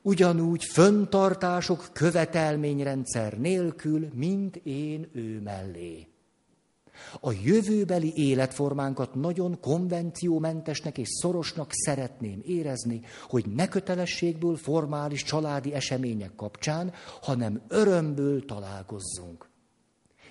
[0.05, 6.09] ugyanúgy föntartások követelményrendszer nélkül, mint én ő mellé.
[7.21, 16.35] A jövőbeli életformánkat nagyon konvenciómentesnek és szorosnak szeretném érezni, hogy ne kötelességből formális családi események
[16.35, 19.49] kapcsán, hanem örömből találkozzunk.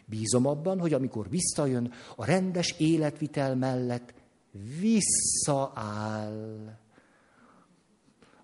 [0.05, 4.13] Bízom abban, hogy amikor visszajön, a rendes életvitel mellett
[4.79, 6.31] visszaáll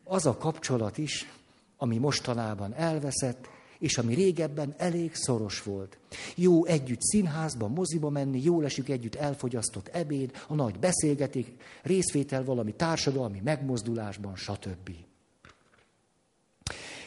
[0.10, 1.32] az a kapcsolat is,
[1.78, 3.48] ami mostanában elveszett,
[3.80, 5.98] és ami régebben elég szoros volt.
[6.36, 11.45] Jó együtt színházba, moziba menni, jó esik együtt elfogyasztott ebéd, a nagy beszélgetés,
[11.84, 14.89] részvétel valami társadalmi megmozdulásban, stb.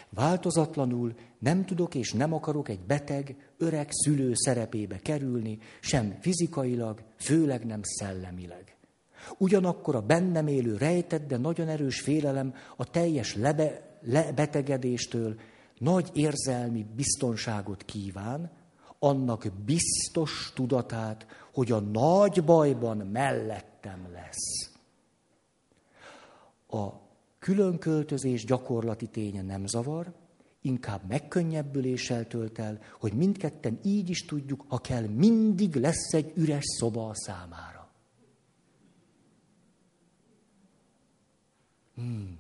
[0.09, 7.67] Változatlanul nem tudok és nem akarok egy beteg, öreg szülő szerepébe kerülni, sem fizikailag, főleg
[7.67, 8.72] nem szellemileg.
[9.39, 15.35] Ugyanakkor a bennem élő rejtett, de nagyon erős félelem a teljes lebe, lebetegedéstől
[15.79, 18.51] nagy érzelmi biztonságot kíván,
[18.99, 24.71] annak biztos tudatát, hogy a nagy bajban mellettem lesz.
[26.69, 27.01] A
[27.39, 30.13] különköltözés gyakorlati ténye nem zavar,
[30.61, 36.65] inkább megkönnyebbüléssel tölt el, hogy mindketten így is tudjuk, ha kell, mindig lesz egy üres
[36.65, 37.72] szoba a számára.
[41.95, 42.39] Hmm.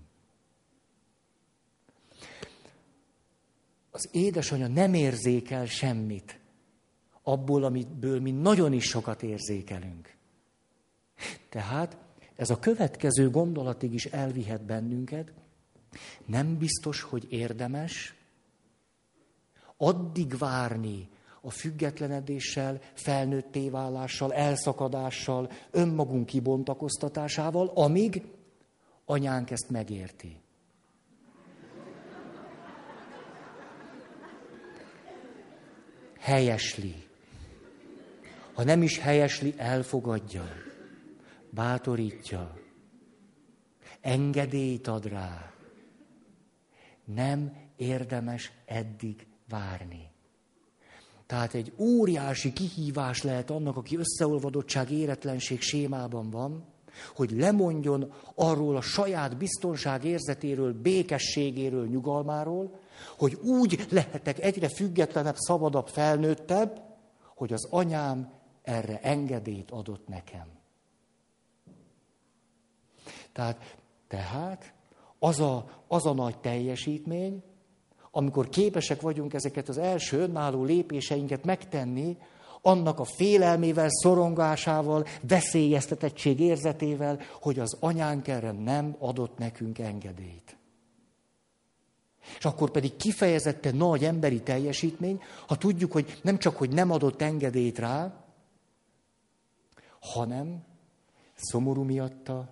[3.90, 6.40] Az édesanyja nem érzékel semmit
[7.22, 10.14] abból, amiből mi nagyon is sokat érzékelünk.
[11.48, 11.96] Tehát
[12.36, 15.32] ez a következő gondolatig is elvihet bennünket,
[16.26, 18.14] nem biztos, hogy érdemes
[19.76, 21.08] addig várni
[21.40, 28.22] a függetlenedéssel, felnőtté válással, elszakadással, önmagunk kibontakoztatásával, amíg
[29.04, 30.40] anyánk ezt megérti.
[36.18, 36.94] Helyesli.
[38.54, 40.44] Ha nem is helyesli, elfogadja,
[41.50, 42.58] bátorítja,
[44.00, 45.52] engedélyt ad rá.
[47.04, 50.10] Nem érdemes eddig várni.
[51.26, 56.71] Tehát egy óriási kihívás lehet annak, aki összeolvadottság, éretlenség sémában van,
[57.14, 62.78] hogy lemondjon arról a saját biztonság érzetéről, békességéről, nyugalmáról,
[63.18, 66.83] hogy úgy lehetek egyre függetlenebb, szabadabb, felnőttebb,
[67.37, 70.46] hogy az anyám erre engedélyt adott nekem.
[73.33, 73.76] Tehát,
[74.09, 74.74] tehát
[75.18, 77.42] az a, az a nagy teljesítmény,
[78.11, 82.18] amikor képesek vagyunk ezeket az első önálló lépéseinket megtenni,
[82.62, 90.57] annak a félelmével, szorongásával, veszélyeztetettség érzetével, hogy az anyánk erre nem adott nekünk engedélyt.
[92.38, 97.22] És akkor pedig kifejezetten nagy emberi teljesítmény, ha tudjuk, hogy nem csak, hogy nem adott
[97.22, 98.25] engedélyt rá,
[100.01, 100.64] hanem
[101.35, 102.48] szomorú miatta,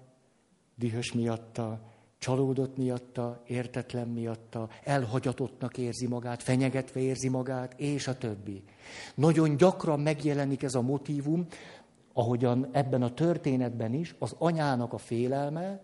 [0.74, 1.89] dühös miatta,
[2.20, 8.62] csalódott miatta, értetlen miatta, elhagyatottnak érzi magát, fenyegetve érzi magát, és a többi.
[9.14, 11.46] Nagyon gyakran megjelenik ez a motívum,
[12.12, 15.80] ahogyan ebben a történetben is, az anyának a félelme,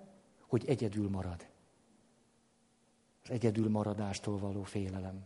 [0.46, 1.46] hogy egyedül marad.
[3.22, 5.24] Az egyedül maradástól való félelem.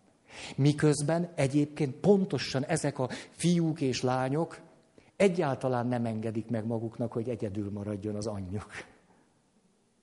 [0.57, 4.61] Miközben egyébként pontosan ezek a fiúk és lányok
[5.17, 8.67] egyáltalán nem engedik meg maguknak, hogy egyedül maradjon az anyjuk.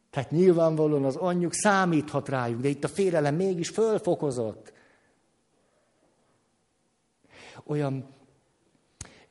[0.09, 4.73] Tehát nyilvánvalóan az anyjuk számíthat rájuk, de itt a félelem mégis fölfokozott.
[7.65, 8.05] Olyan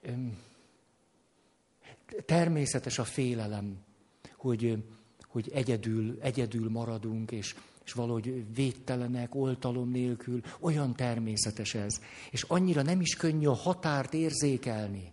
[0.03, 0.39] öm,
[2.25, 3.77] természetes a félelem,
[4.37, 4.85] hogy,
[5.27, 10.41] hogy egyedül, egyedül maradunk, és, és valahogy védtelenek, oltalom nélkül.
[10.61, 12.01] Olyan természetes ez.
[12.31, 15.13] És annyira nem is könnyű a határt érzékelni,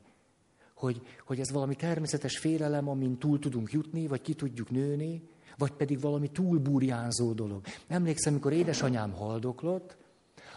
[0.74, 5.22] hogy, hogy ez valami természetes félelem, amin túl tudunk jutni, vagy ki tudjuk nőni,
[5.58, 7.62] vagy pedig valami túlburjánzó dolog.
[7.88, 9.96] Emlékszem, amikor édesanyám haldoklott,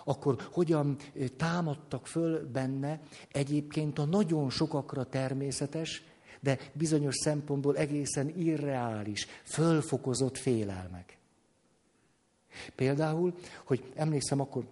[0.04, 0.96] akkor hogyan
[1.36, 3.00] támadtak föl benne
[3.32, 6.02] egyébként a nagyon sokakra természetes,
[6.40, 11.18] de bizonyos szempontból egészen irreális, fölfokozott félelmek.
[12.74, 14.64] Például, hogy emlékszem, akkor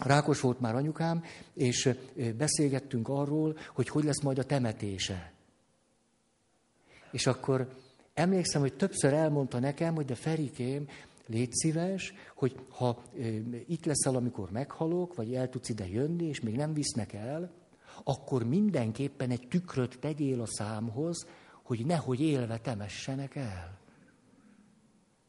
[0.00, 1.90] rákos volt már anyukám, és
[2.36, 5.32] beszélgettünk arról, hogy hogy lesz majd a temetése.
[7.10, 7.68] És akkor
[8.14, 10.86] Emlékszem, hogy többször elmondta nekem, hogy de Ferikém,
[11.26, 13.26] légy szíves, hogy ha e,
[13.66, 17.52] itt leszel, amikor meghalok, vagy el tudsz ide jönni, és még nem visznek el,
[18.04, 21.26] akkor mindenképpen egy tükröt tegyél a számhoz,
[21.62, 23.78] hogy nehogy élve temessenek el.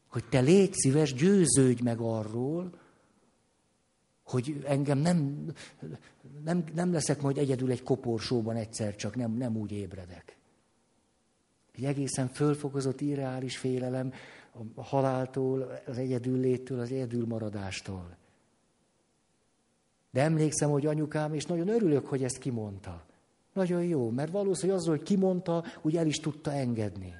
[0.08, 2.80] Hogy te légy szíves, győződj meg arról,
[4.22, 5.44] hogy engem nem,
[6.44, 10.35] nem, nem leszek majd egyedül egy koporsóban egyszer, csak nem, nem úgy ébredek.
[11.76, 14.12] Egy egészen fölfokozott irreális félelem
[14.74, 18.16] a haláltól, az egyedülléttől, az egyedülmaradástól.
[20.10, 23.04] De emlékszem, hogy anyukám, és nagyon örülök, hogy ezt kimondta.
[23.52, 27.14] Nagyon jó, mert valószínűleg azzal, hogy kimondta, úgy el is tudta engedni.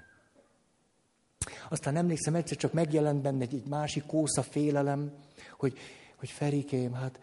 [1.69, 5.13] Aztán emlékszem, egyszer csak megjelent benne egy, egy másik kósza félelem,
[5.59, 5.79] hogy,
[6.17, 7.21] hogy Ferikém, hát,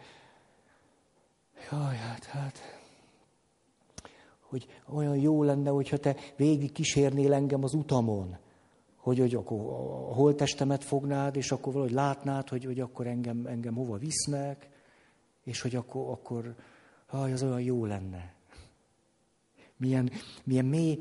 [1.70, 2.73] jaj, hát, hát,
[4.54, 8.36] hogy olyan jó lenne, hogyha te végig kísérnél engem az utamon,
[8.96, 13.74] hogy, hogy akkor a holtestemet fognád, és akkor valahogy látnád, hogy, hogy akkor engem, engem
[13.74, 14.68] hova visznek,
[15.44, 16.54] és hogy akkor, akkor
[17.06, 18.34] haj, az olyan jó lenne.
[19.76, 20.10] Milyen,
[20.44, 20.98] milyen mély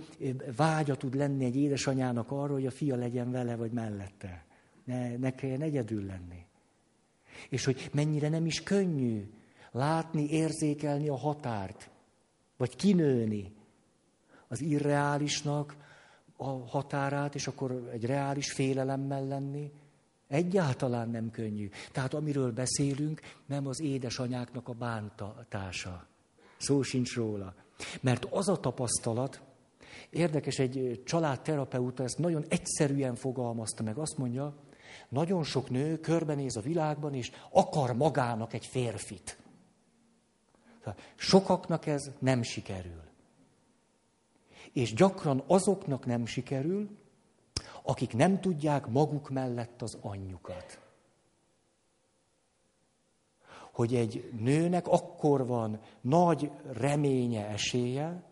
[0.56, 4.46] vágya tud lenni egy édesanyának arról, hogy a fia legyen vele vagy mellette.
[4.84, 6.46] Ne, ne kelljen egyedül lenni.
[7.50, 9.32] És hogy mennyire nem is könnyű
[9.72, 11.92] látni, érzékelni a határt,
[12.64, 13.52] vagy kinőni
[14.48, 15.76] az irreálisnak
[16.38, 19.72] a határát, és akkor egy reális félelemmel lenni.
[20.28, 21.70] Egyáltalán nem könnyű.
[21.92, 26.06] Tehát amiről beszélünk, nem az édesanyáknak a bántatása.
[26.58, 27.54] Szó sincs róla.
[28.02, 29.42] Mert az a tapasztalat,
[30.10, 33.98] érdekes, egy családterapeuta ezt nagyon egyszerűen fogalmazta meg.
[33.98, 34.54] Azt mondja,
[35.10, 39.38] nagyon sok nő körbenéz a világban, és akar magának egy férfit.
[41.16, 43.02] Sokaknak ez nem sikerül.
[44.72, 46.98] És gyakran azoknak nem sikerül,
[47.84, 50.82] akik nem tudják maguk mellett az anyjukat.
[53.72, 58.24] Hogy egy nőnek akkor van nagy reménye, esélye,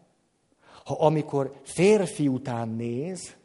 [0.84, 3.36] ha amikor férfi után néz,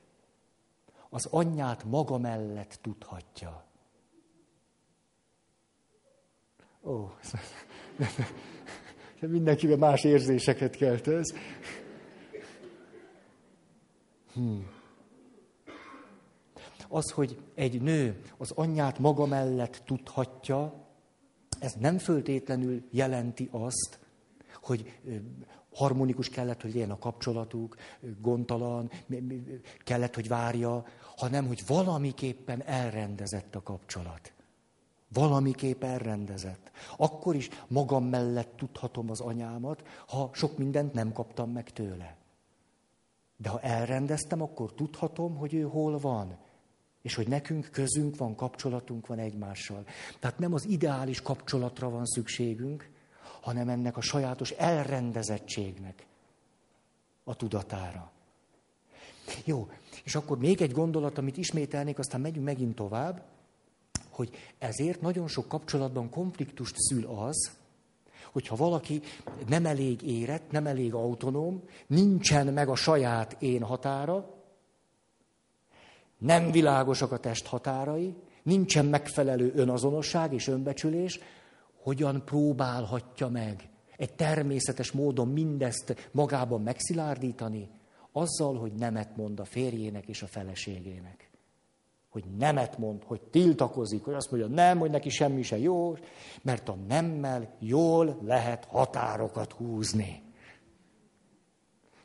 [1.09, 3.65] az anyját maga mellett tudhatja.
[6.85, 7.11] Ó,
[9.21, 11.35] mindenkiben más érzéseket kelt ez.
[14.35, 14.67] Hmm.
[16.89, 20.87] Az, hogy egy nő az anyját maga mellett tudhatja,
[21.61, 23.99] ez nem föltétlenül jelenti azt,
[24.63, 24.99] hogy
[25.75, 27.77] harmonikus kellett, hogy legyen a kapcsolatuk,
[28.21, 28.91] gondtalan,
[29.85, 30.85] kellett, hogy várja,
[31.17, 34.33] hanem hogy valamiképpen elrendezett a kapcsolat.
[35.17, 36.71] Valamiképp elrendezett.
[36.97, 42.17] Akkor is magam mellett tudhatom az anyámat, ha sok mindent nem kaptam meg tőle.
[43.37, 46.37] De ha elrendeztem, akkor tudhatom, hogy ő hol van.
[47.03, 49.85] És hogy nekünk közünk van, kapcsolatunk van egymással.
[50.21, 52.91] Tehát nem az ideális kapcsolatra van szükségünk,
[53.41, 56.07] hanem ennek a sajátos elrendezettségnek
[57.25, 58.11] a tudatára.
[59.45, 59.69] Jó,
[60.05, 63.23] és akkor még egy gondolat, amit ismételnék, aztán megyünk megint tovább,
[64.17, 67.51] hogy ezért nagyon sok kapcsolatban konfliktust szül az,
[68.33, 69.01] hogyha valaki
[69.49, 74.35] nem elég érett, nem elég autonóm, nincsen meg a saját én határa,
[76.19, 81.21] nem világosak a test határai, nincsen megfelelő önazonosság és önbecsülés,
[81.83, 87.69] hogyan próbálhatja meg egy természetes módon mindezt magában megszilárdítani,
[88.13, 91.26] azzal, hogy nemet mond a férjének és a feleségének.
[92.17, 95.97] Hogy nemet mond, hogy tiltakozik, hogy azt mondja, nem, hogy neki semmi se jó,
[96.43, 100.23] mert a nemmel jól lehet határokat húzni.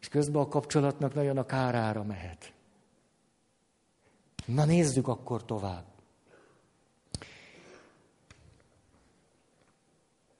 [0.01, 2.53] És közben a kapcsolatnak nagyon a kárára mehet.
[4.45, 5.85] Na nézzük akkor tovább.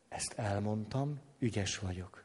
[0.09, 2.23] Ezt elmondtam, ügyes vagyok.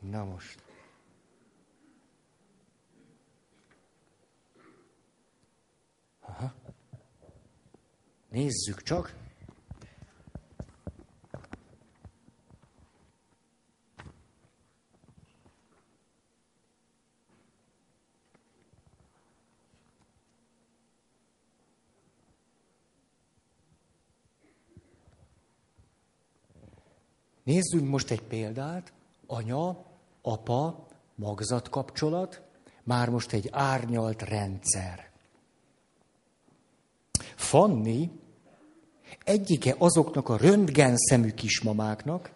[0.00, 0.67] Na most.
[6.28, 6.52] Aha.
[8.28, 9.14] Nézzük csak.
[27.48, 28.92] Nézzünk most egy példát.
[29.26, 29.84] Anya,
[30.22, 32.42] apa, magzatkapcsolat,
[32.82, 35.07] már most egy árnyalt rendszer.
[37.48, 38.10] Fanni
[39.24, 42.32] egyike azoknak a röntgen szemű kismamáknak,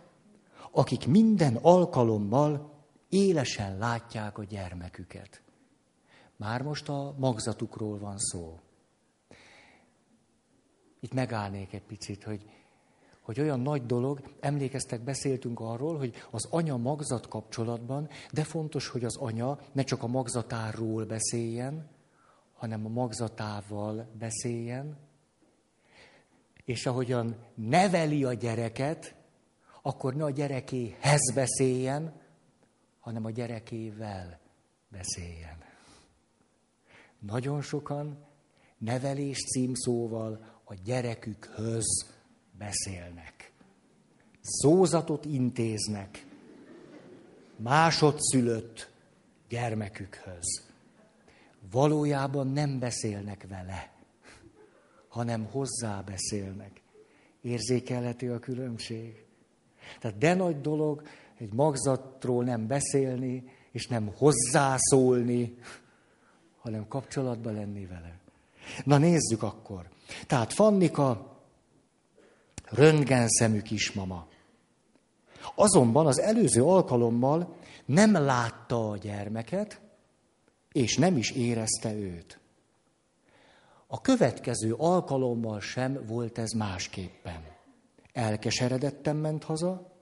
[0.71, 2.71] akik minden alkalommal
[3.09, 5.43] élesen látják a gyermeküket.
[6.37, 8.59] Már most a magzatukról van szó.
[11.01, 12.47] Itt megállnék egy picit, hogy
[13.23, 19.05] hogy olyan nagy dolog, emlékeztek, beszéltünk arról, hogy az anya magzat kapcsolatban, de fontos, hogy
[19.05, 21.91] az anya ne csak a magzatáról beszéljen,
[22.63, 24.97] hanem a magzatával beszéljen,
[26.65, 29.15] és ahogyan neveli a gyereket,
[29.83, 32.13] akkor ne a gyerekéhez beszéljen,
[33.01, 34.41] hanem a gyerekével
[34.89, 35.57] beszéljen.
[37.19, 38.27] Nagyon sokan
[38.79, 42.07] nevelés címszóval a gyerekükhöz
[42.59, 43.53] beszélnek.
[44.41, 46.27] Szózatot intéznek
[47.57, 48.91] másodszülött
[49.49, 50.72] gyermekükhöz.
[51.73, 53.91] Valójában nem beszélnek vele,
[55.09, 56.81] hanem hozzá beszélnek.
[57.41, 59.25] Érzékelhető a különbség.
[60.01, 61.03] Tehát de nagy dolog
[61.39, 65.59] egy magzatról nem beszélni, és nem hozzászólni,
[66.61, 68.19] hanem kapcsolatban lenni vele.
[68.85, 69.89] Na nézzük akkor.
[70.27, 71.37] Tehát Fannika
[72.65, 74.27] röntgenszemű kismama.
[75.55, 79.81] Azonban az előző alkalommal nem látta a gyermeket,
[80.73, 82.41] és nem is érezte őt.
[83.87, 87.41] A következő alkalommal sem volt ez másképpen.
[88.13, 89.93] Elkeseredetten ment haza,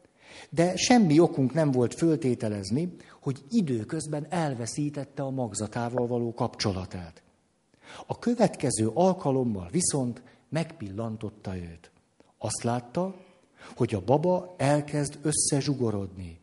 [0.50, 7.22] de semmi okunk nem volt föltételezni, hogy időközben elveszítette a magzatával való kapcsolatát.
[8.06, 11.90] A következő alkalommal viszont megpillantotta őt.
[12.38, 13.14] Azt látta,
[13.76, 16.40] hogy a baba elkezd összezsugorodni,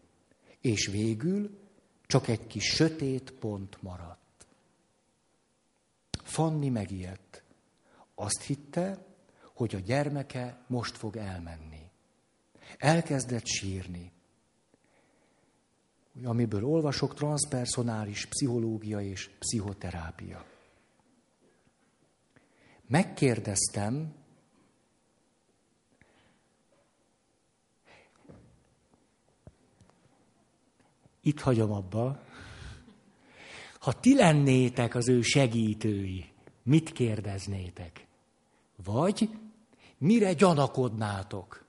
[0.61, 1.57] és végül
[2.05, 4.16] csak egy kis sötét pont maradt.
[6.27, 7.43] Fanni megijedt.
[8.15, 9.05] Azt hitte,
[9.53, 11.89] hogy a gyermeke most fog elmenni.
[12.77, 14.11] Elkezdett sírni.
[16.23, 20.45] Amiből olvasok, transpersonális pszichológia és pszichoterápia.
[22.87, 24.15] Megkérdeztem,
[31.21, 32.26] itt hagyom abba,
[33.79, 36.25] ha ti lennétek az ő segítői,
[36.63, 38.07] mit kérdeznétek?
[38.83, 39.29] Vagy
[39.97, 41.65] mire gyanakodnátok?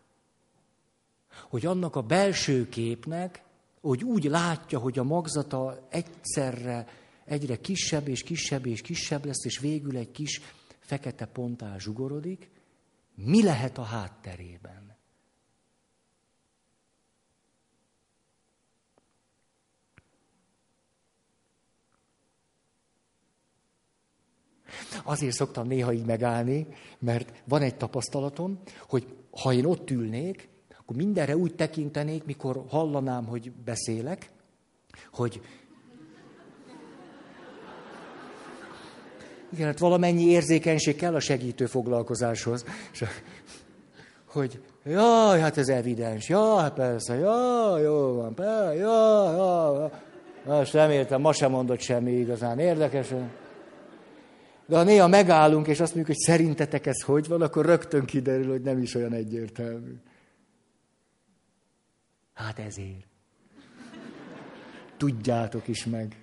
[1.48, 3.42] Hogy annak a belső képnek,
[3.80, 6.86] hogy úgy látja, hogy a magzata egyszerre
[7.24, 10.40] egyre kisebb és kisebb és kisebb lesz, és végül egy kis
[10.78, 12.50] fekete ponttá zsugorodik,
[13.14, 14.87] mi lehet a hátterében?
[25.04, 26.66] Azért szoktam néha így megállni,
[26.98, 28.58] mert van egy tapasztalatom,
[28.88, 30.48] hogy ha én ott ülnék,
[30.78, 34.30] akkor mindenre úgy tekintenék, mikor hallanám, hogy beszélek,
[35.12, 35.40] hogy
[39.52, 42.64] igen, hát valamennyi érzékenység kell a segítő foglalkozáshoz.
[42.92, 43.04] És,
[44.26, 49.90] hogy jaj, hát ez evidens, jaj, hát persze, jaj, jó van, persze, jaj, jaj.
[50.44, 53.30] Most nem értem, ma sem mondott semmi igazán érdekesen.
[54.68, 58.48] De ha néha megállunk, és azt mondjuk, hogy szerintetek ez hogy van, akkor rögtön kiderül,
[58.48, 59.94] hogy nem is olyan egyértelmű.
[62.32, 63.06] Hát ezért.
[64.96, 66.16] Tudjátok is meg.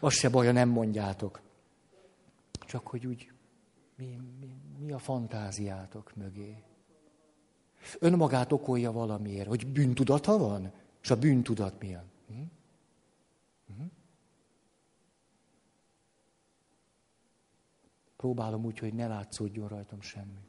[0.00, 1.40] Az se baj, ha nem mondjátok.
[2.66, 3.32] Csak hogy úgy,
[3.96, 6.62] mi, mi, mi a fantáziátok mögé.
[7.98, 10.72] Önmagát okolja valamiért, hogy bűntudata van,
[11.02, 12.10] és a bűntudat milyen.
[12.28, 12.42] Hm?
[13.66, 13.82] Hm?
[18.26, 20.40] Próbálom úgy, hogy ne látszódjon rajtam semmi.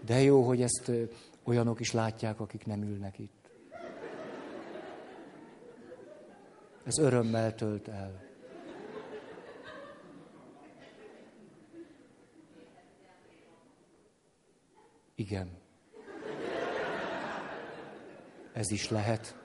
[0.00, 0.90] De jó, hogy ezt
[1.44, 3.50] olyanok is látják, akik nem ülnek itt.
[6.84, 8.22] Ez örömmel tölt el.
[15.14, 15.65] Igen.
[18.56, 19.36] Ez is lehet.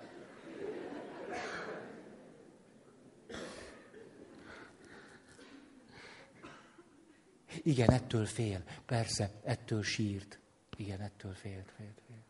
[7.63, 8.63] Igen, ettől fél.
[8.85, 10.39] Persze, ettől sírt.
[10.77, 12.25] Igen, ettől félt, félt, félt.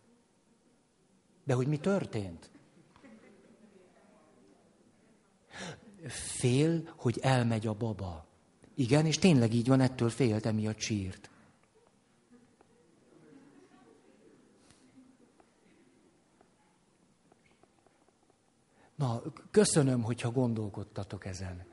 [1.43, 2.49] De hogy mi történt?
[6.07, 8.27] Fél, hogy elmegy a baba.
[8.75, 11.30] Igen, és tényleg így van, ettől félt, emiatt sírt.
[19.01, 19.21] Na,
[19.51, 21.65] köszönöm, hogyha gondolkodtatok ezen.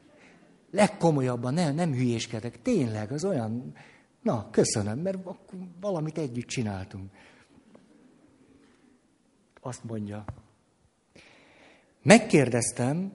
[0.70, 3.74] Legkomolyabban, nem, nem hülyéskedek, tényleg, az olyan,
[4.22, 5.18] na, köszönöm, mert
[5.80, 7.10] valamit együtt csináltunk.
[9.60, 10.24] Azt mondja.
[12.02, 13.12] Megkérdeztem,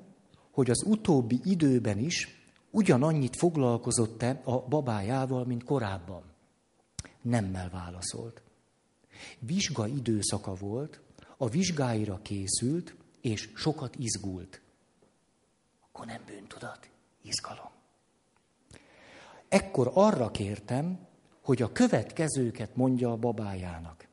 [0.51, 2.27] hogy az utóbbi időben is
[2.71, 6.23] ugyanannyit foglalkozott-e a babájával, mint korábban.
[7.21, 8.41] Nemmel válaszolt.
[9.39, 11.01] Vizsga időszaka volt,
[11.37, 14.61] a vizsgáira készült, és sokat izgult.
[15.87, 16.89] Akkor nem bűntudat,
[17.21, 17.71] izgalom.
[19.47, 21.07] Ekkor arra kértem,
[21.43, 24.07] hogy a következőket mondja a babájának.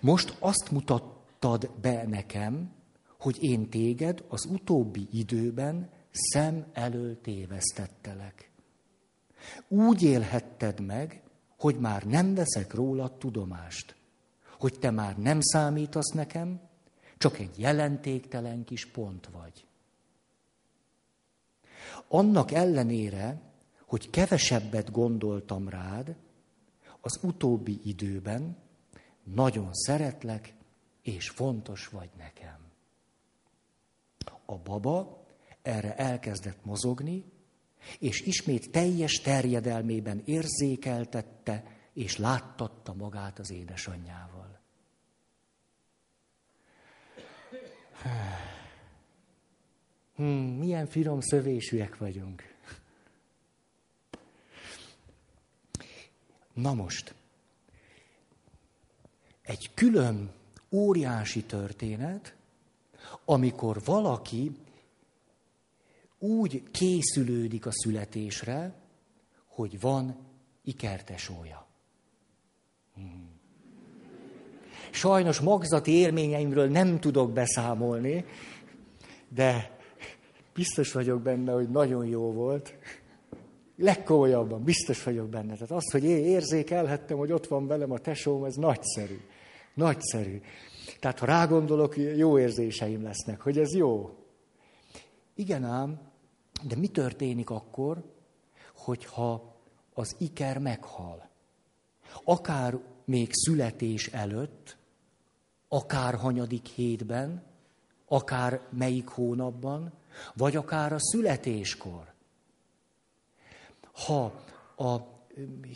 [0.00, 2.72] Most azt mutattad be nekem,
[3.18, 8.50] hogy én téged az utóbbi időben szem elől tévesztettelek.
[9.68, 11.22] Úgy élhetted meg,
[11.58, 13.96] hogy már nem veszek róla tudomást,
[14.58, 16.60] hogy te már nem számítasz nekem,
[17.24, 19.66] csak egy jelentéktelen kis pont vagy.
[22.08, 23.40] Annak ellenére,
[23.86, 26.16] hogy kevesebbet gondoltam rád,
[27.00, 28.56] az utóbbi időben
[29.22, 30.54] nagyon szeretlek,
[31.02, 32.58] és fontos vagy nekem.
[34.44, 35.26] A baba
[35.62, 37.24] erre elkezdett mozogni,
[37.98, 44.33] és ismét teljes terjedelmében érzékeltette és láttatta magát az édesanyjával.
[50.16, 52.54] Hmm, milyen finom szövésűek vagyunk.
[56.52, 57.14] Na most,
[59.42, 60.32] egy külön
[60.70, 62.34] óriási történet,
[63.24, 64.56] amikor valaki
[66.18, 68.74] úgy készülődik a születésre,
[69.46, 70.16] hogy van
[70.62, 71.66] ikertesója.
[72.94, 73.33] Hmm.
[74.94, 78.24] Sajnos magzati élményeimről nem tudok beszámolni,
[79.28, 79.78] de
[80.54, 82.74] biztos vagyok benne, hogy nagyon jó volt.
[83.76, 85.52] Legkomolyabban, biztos vagyok benne.
[85.52, 89.20] Tehát az, hogy én érzékelhettem, hogy ott van velem a tesóm, ez nagyszerű.
[89.74, 90.40] Nagyszerű.
[91.00, 94.10] Tehát ha rágondolok, jó érzéseim lesznek, hogy ez jó.
[95.34, 96.00] Igen ám,
[96.62, 98.02] de mi történik akkor,
[98.76, 99.56] hogyha
[99.94, 101.28] az iker meghal?
[102.24, 104.76] Akár még születés előtt,
[105.74, 107.42] akár hanyadik hétben,
[108.06, 109.92] akár melyik hónapban,
[110.34, 112.12] vagy akár a születéskor.
[113.92, 114.24] Ha
[114.76, 114.96] a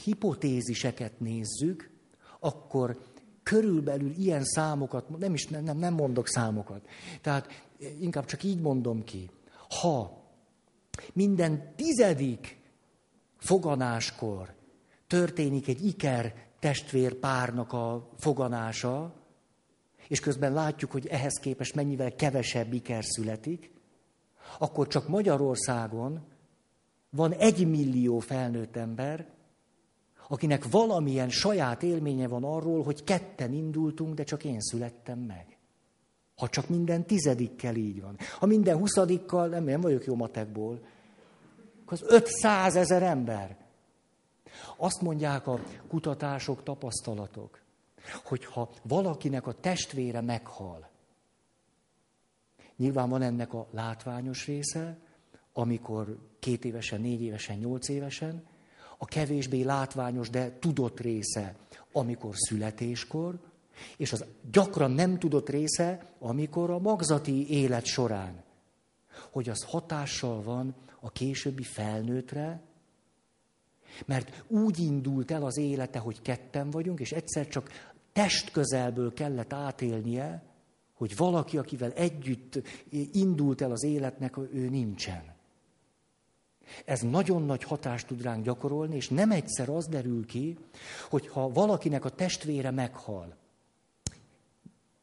[0.05, 1.90] hipotéziseket nézzük,
[2.40, 2.99] akkor
[3.42, 6.88] körülbelül ilyen számokat, nem is nem, nem mondok számokat,
[7.20, 7.64] tehát
[8.01, 9.30] inkább csak így mondom ki.
[9.80, 10.22] Ha
[11.12, 12.61] minden tizedik
[13.36, 14.55] foganáskor
[15.07, 19.17] történik egy iker testvér párnak a foganása,
[20.09, 23.70] és közben látjuk, hogy ehhez képest mennyivel kevesebb iker születik,
[24.59, 26.20] akkor csak Magyarországon
[27.11, 29.26] van egy millió felnőtt ember,
[30.28, 35.59] akinek valamilyen saját élménye van arról, hogy ketten indultunk, de csak én születtem meg.
[36.36, 38.16] Ha csak minden tizedikkel így van.
[38.38, 40.80] Ha minden huszadikkal, nem, nem vagyok jó matekból,
[41.82, 43.56] akkor az 500 ezer ember.
[44.76, 47.61] Azt mondják a kutatások, tapasztalatok,
[48.11, 50.88] hogy ha valakinek a testvére meghal,
[52.76, 54.98] nyilván van ennek a látványos része,
[55.52, 58.46] amikor két évesen, négy évesen, nyolc évesen,
[58.98, 61.54] a kevésbé látványos, de tudott része,
[61.92, 63.38] amikor születéskor,
[63.96, 68.42] és az gyakran nem tudott része, amikor a magzati élet során.
[69.30, 72.61] Hogy az hatással van a későbbi felnőttre,
[74.06, 77.70] mert úgy indult el az élete, hogy ketten vagyunk, és egyszer csak
[78.18, 80.42] test közelből kellett átélnie,
[80.94, 82.62] hogy valaki, akivel együtt
[83.12, 85.34] indult el az életnek, ő nincsen.
[86.84, 90.58] Ez nagyon nagy hatást tud ránk gyakorolni, és nem egyszer az derül ki,
[91.10, 93.36] hogy ha valakinek a testvére meghal,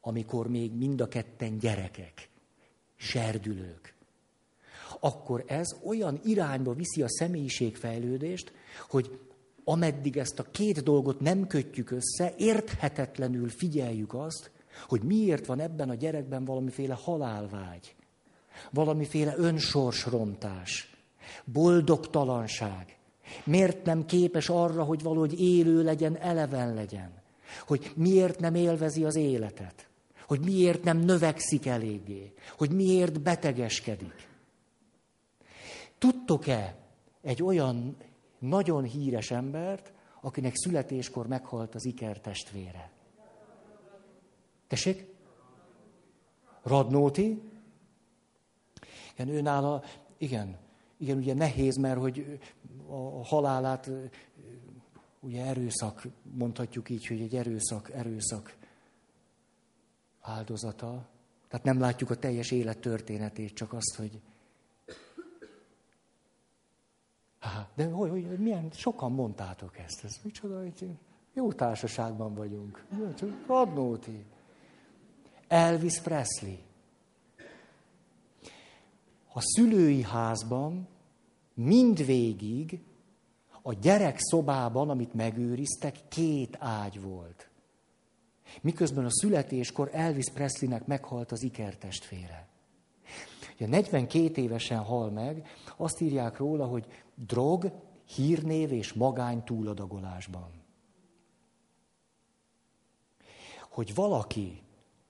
[0.01, 2.30] amikor még mind a ketten gyerekek,
[2.95, 3.93] serdülők,
[4.99, 8.51] akkor ez olyan irányba viszi a személyiségfejlődést,
[8.89, 9.20] hogy
[9.66, 14.51] ameddig ezt a két dolgot nem kötjük össze, érthetetlenül figyeljük azt,
[14.88, 17.95] hogy miért van ebben a gyerekben valamiféle halálvágy,
[18.72, 20.95] valamiféle önsorsrontás,
[21.45, 22.97] boldogtalanság.
[23.43, 27.11] Miért nem képes arra, hogy valahogy élő legyen, eleven legyen?
[27.68, 29.88] Hogy miért nem élvezi az életet?
[30.28, 32.34] Hogy miért nem növekszik eléggé?
[32.57, 34.28] Hogy miért betegeskedik?
[35.97, 36.76] Tudtok-e
[37.22, 37.95] egy olyan
[38.48, 42.91] nagyon híres embert, akinek születéskor meghalt az ikertestvére?
[44.68, 45.14] Tessék?
[46.64, 47.41] Radnóti?
[49.14, 49.84] Igen, ő nála,
[50.18, 50.58] igen,
[50.98, 52.39] igen, ugye nehéz, mert hogy
[52.89, 53.91] a halálát,
[55.20, 58.58] ugye erőszak, mondhatjuk így, hogy egy erőszak, erőszak
[60.22, 61.08] áldozata.
[61.48, 64.22] Tehát nem látjuk a teljes élet történetét, csak azt, hogy...
[67.46, 70.89] Há, de hogy, hogy, milyen, sokan mondtátok ezt, ez micsoda, hogy
[71.34, 72.86] jó társaságban vagyunk.
[73.48, 74.26] Radnóti.
[75.48, 76.56] Elvis Presley.
[79.34, 80.88] A szülői házban
[81.54, 82.84] mindvégig
[83.62, 87.50] a gyerek szobában, amit megőriztek, két ágy volt.
[88.62, 92.48] Miközben a születéskor Elvis Presleynek meghalt az ikertestvére.
[93.56, 96.86] Ugye 42 évesen hal meg, azt írják róla, hogy
[97.16, 97.72] drog,
[98.16, 100.49] hírnév és magány túladagolásban.
[103.70, 104.61] Hogy valaki,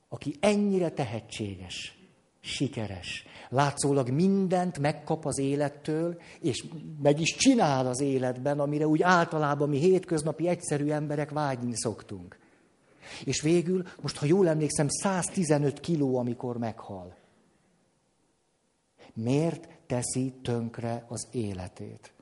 [0.10, 1.98] aki ennyire tehetséges,
[2.40, 3.26] sikeres.
[3.50, 6.66] Látszólag mindent megkap az élettől, és
[7.02, 12.40] meg is csinál az életben, amire úgy általában mi hétköznapi egyszerű emberek vágyni szoktunk.
[13.26, 17.16] És végül, most ha jól emlékszem, 115 kiló, amikor meghal.
[19.14, 22.14] Miért teszi tönkre az életét?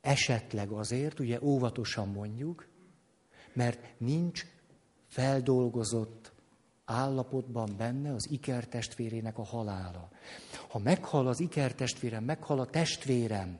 [0.00, 2.68] Esetleg azért, ugye óvatosan mondjuk,
[3.52, 4.46] mert nincs
[5.06, 6.32] feldolgozott
[6.84, 10.08] állapotban benne az ikertestvérének a halála.
[10.68, 13.58] Ha meghal az ikertestvérem, meghal a testvérem,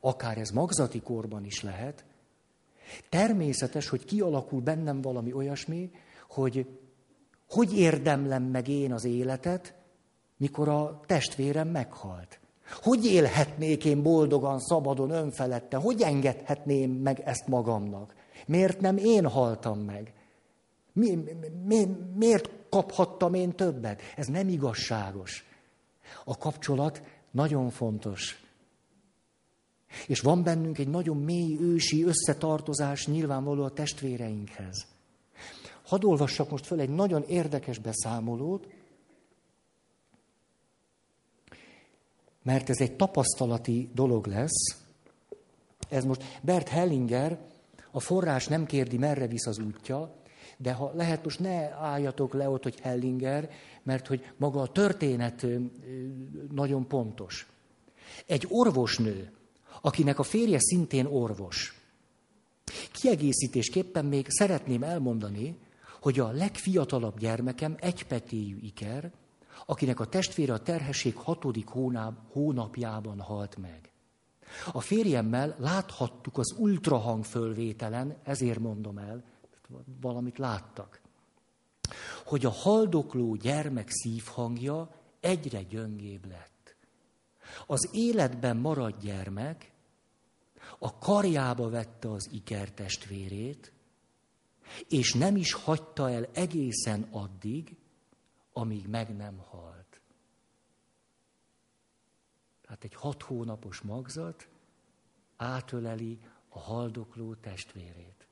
[0.00, 2.04] akár ez magzati korban is lehet,
[3.08, 5.90] természetes, hogy kialakul bennem valami olyasmi,
[6.28, 6.79] hogy
[7.50, 9.74] hogy érdemlem meg én az életet,
[10.36, 12.40] mikor a testvérem meghalt.
[12.82, 15.76] Hogy élhetnék én boldogan, szabadon, önfelette?
[15.76, 18.14] Hogy engedhetném meg ezt magamnak?
[18.46, 20.12] Miért nem én haltam meg?
[20.92, 21.18] Mi,
[21.64, 24.00] mi, miért kaphattam én többet?
[24.16, 25.44] Ez nem igazságos.
[26.24, 28.44] A kapcsolat nagyon fontos.
[30.06, 34.86] És van bennünk egy nagyon mély ősi összetartozás nyilvánvaló a testvéreinkhez.
[35.90, 38.66] Hadd olvassak most föl egy nagyon érdekes beszámolót,
[42.42, 44.76] mert ez egy tapasztalati dolog lesz.
[45.88, 47.38] Ez most Bert Hellinger,
[47.90, 50.14] a forrás nem kérdi, merre visz az útja,
[50.56, 53.50] de ha lehet, most ne álljatok le ott, hogy Hellinger,
[53.82, 55.46] mert hogy maga a történet
[56.50, 57.46] nagyon pontos.
[58.26, 59.32] Egy orvosnő,
[59.80, 61.80] akinek a férje szintén orvos.
[62.92, 65.56] Kiegészítésképpen még szeretném elmondani,
[66.00, 69.12] hogy a legfiatalabb gyermekem egypetéjű iker,
[69.66, 73.92] akinek a testvére a terhesség hatodik hónap, hónapjában halt meg.
[74.72, 79.24] A férjemmel láthattuk az ultrahang fölvételen, ezért mondom el,
[80.00, 81.00] valamit láttak,
[82.24, 84.90] hogy a haldokló gyermek szívhangja
[85.20, 86.76] egyre gyöngébb lett.
[87.66, 89.72] Az életben maradt gyermek
[90.78, 93.72] a karjába vette az ikertestvérét,
[94.88, 97.76] és nem is hagyta el egészen addig,
[98.52, 100.00] amíg meg nem halt.
[102.62, 104.48] Tehát egy hat hónapos magzat
[105.36, 106.18] átöleli
[106.48, 108.26] a haldokló testvérét.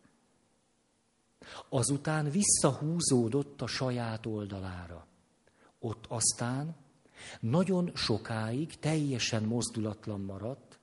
[1.69, 5.07] Azután visszahúzódott a saját oldalára.
[5.79, 6.77] Ott aztán
[7.41, 10.79] nagyon sokáig teljesen mozdulatlan maradt,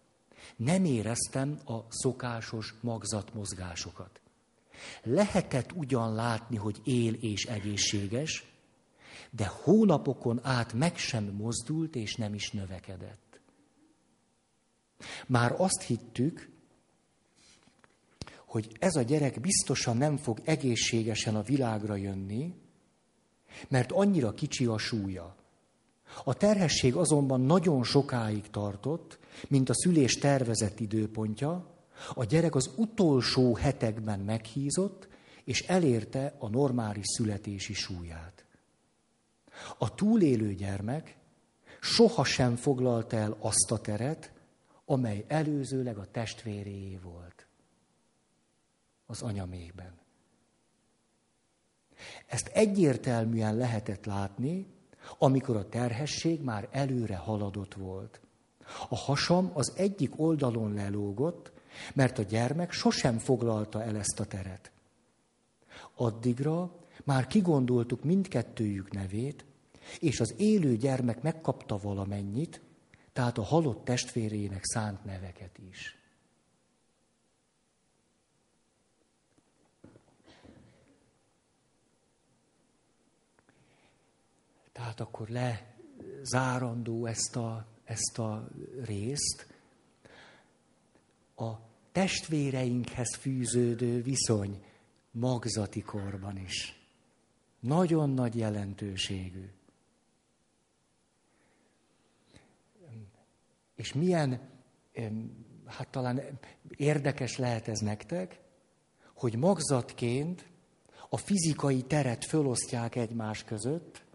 [0.56, 4.22] nem éreztem a szokásos magzatmozgásokat.
[5.03, 8.43] Lehetett ugyan látni, hogy él és egészséges,
[9.30, 13.39] de hónapokon át meg sem mozdult és nem is növekedett.
[15.28, 16.49] Már azt hittük,
[18.45, 22.53] hogy ez a gyerek biztosan nem fog egészségesen a világra jönni,
[23.67, 25.36] mert annyira kicsi a súlya.
[26.23, 31.74] A terhesség azonban nagyon sokáig tartott, mint a szülés tervezett időpontja,
[32.14, 35.08] a gyerek az utolsó hetekben meghízott,
[35.43, 38.46] és elérte a normális születési súlyát.
[39.78, 41.18] A túlélő gyermek
[41.82, 44.32] sohasem foglalta el azt a teret,
[44.86, 47.48] amely előzőleg a testvéréé volt.
[49.06, 49.93] Az anyamékben.
[52.26, 54.68] Ezt egyértelműen lehetett látni,
[55.18, 58.20] amikor a terhesség már előre haladott volt.
[58.89, 61.52] A hasam az egyik oldalon lelógott,
[61.93, 64.71] mert a gyermek sosem foglalta el ezt a teret.
[65.95, 66.71] Addigra
[67.03, 69.45] már kigondoltuk mindkettőjük nevét,
[69.99, 72.61] és az élő gyermek megkapta valamennyit,
[73.13, 75.97] tehát a halott testvérének szánt neveket is.
[84.71, 88.47] Tehát akkor lezárandó ezt a, ezt a
[88.84, 89.47] részt.
[91.36, 91.51] A
[91.96, 94.64] testvéreinkhez fűződő viszony
[95.12, 96.88] magzati korban is.
[97.60, 99.50] Nagyon nagy jelentőségű.
[103.76, 104.50] És milyen,
[105.66, 106.39] hát talán
[106.76, 108.39] érdekes lehet ez nektek,
[109.14, 110.46] hogy magzatként
[111.10, 114.06] a fizikai teret fölosztják egymás között,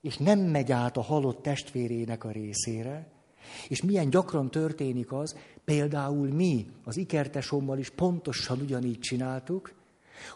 [0.00, 3.19] és nem megy át a halott testvérének a részére,
[3.68, 9.72] és milyen gyakran történik az, például mi az ikertesommal is pontosan ugyanígy csináltuk,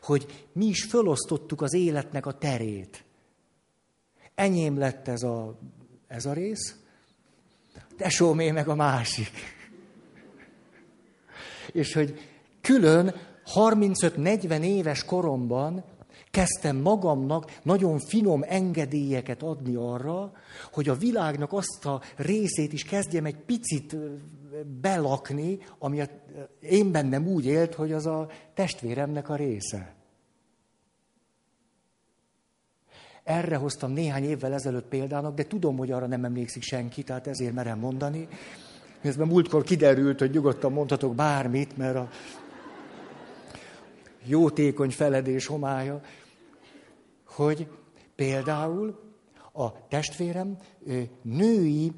[0.03, 3.05] hogy mi is fölosztottuk az életnek a terét.
[4.35, 5.59] Enyém lett ez a,
[6.07, 6.77] ez a rész,
[7.97, 9.31] tesómé meg a másik.
[11.73, 12.19] És hogy
[12.61, 13.15] külön
[13.55, 15.85] 35-40 éves koromban
[16.35, 20.33] kezdtem magamnak nagyon finom engedélyeket adni arra,
[20.73, 23.97] hogy a világnak azt a részét is kezdjem egy picit
[24.81, 26.07] belakni, ami a,
[26.61, 29.95] én bennem úgy élt, hogy az a testvéremnek a része.
[33.25, 37.55] Erre hoztam néhány évvel ezelőtt példának, de tudom, hogy arra nem emlékszik senki, tehát ezért
[37.55, 38.29] merem mondani.
[39.01, 42.09] Közben múltkor kiderült, hogy nyugodtan mondhatok bármit, mert a
[44.25, 46.01] jótékony feledés homája,
[47.35, 47.69] hogy
[48.15, 49.01] például
[49.53, 50.57] a testvérem
[51.23, 51.93] női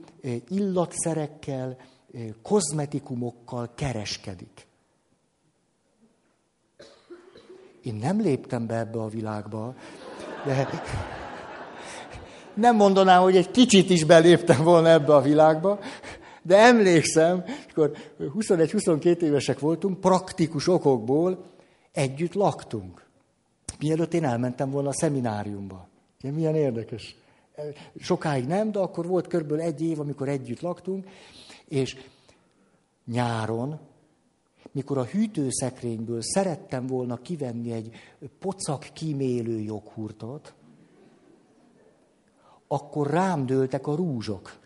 [0.48, 1.76] illatszerekkel,
[2.42, 4.66] kozmetikumokkal kereskedik.
[7.82, 9.74] Én nem léptem be ebbe a világba,
[10.44, 10.68] de
[12.54, 15.78] nem mondanám, hogy egy kicsit is beléptem volna ebbe a világba,
[16.42, 21.44] de emlékszem, amikor 21-22 évesek voltunk, praktikus okokból
[21.92, 23.05] együtt laktunk.
[23.78, 25.88] Mielőtt én elmentem volna a szemináriumba.
[26.20, 27.16] Ja, milyen érdekes.
[28.00, 31.06] Sokáig nem, de akkor volt körülbelül egy év, amikor együtt laktunk,
[31.68, 31.96] és
[33.04, 33.78] nyáron,
[34.72, 37.96] mikor a hűtőszekrényből szerettem volna kivenni egy
[38.38, 40.54] pocak kímélő joghurtot,
[42.68, 44.58] akkor rám dőltek a rúzsok.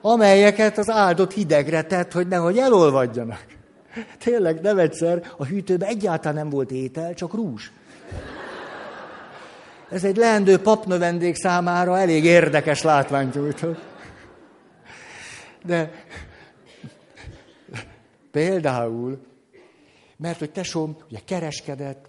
[0.00, 3.55] Amelyeket az áldott hidegre tett, hogy nehogy elolvadjanak.
[4.18, 7.70] Tényleg nem egyszer a hűtőben egyáltalán nem volt étel, csak rúzs.
[9.90, 13.80] Ez egy leendő papnövendék számára elég érdekes látványt nyújtott.
[15.64, 15.90] De
[18.30, 19.20] például,
[20.16, 22.08] mert hogy tesóm ugye kereskedett,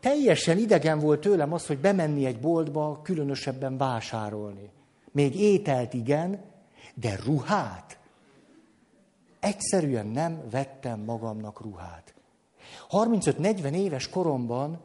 [0.00, 4.70] teljesen idegen volt tőlem az, hogy bemenni egy boltba, különösebben vásárolni.
[5.12, 6.44] Még ételt igen,
[6.94, 7.98] de ruhát.
[9.42, 12.14] Egyszerűen nem vettem magamnak ruhát.
[12.90, 14.80] 35-40 éves koromban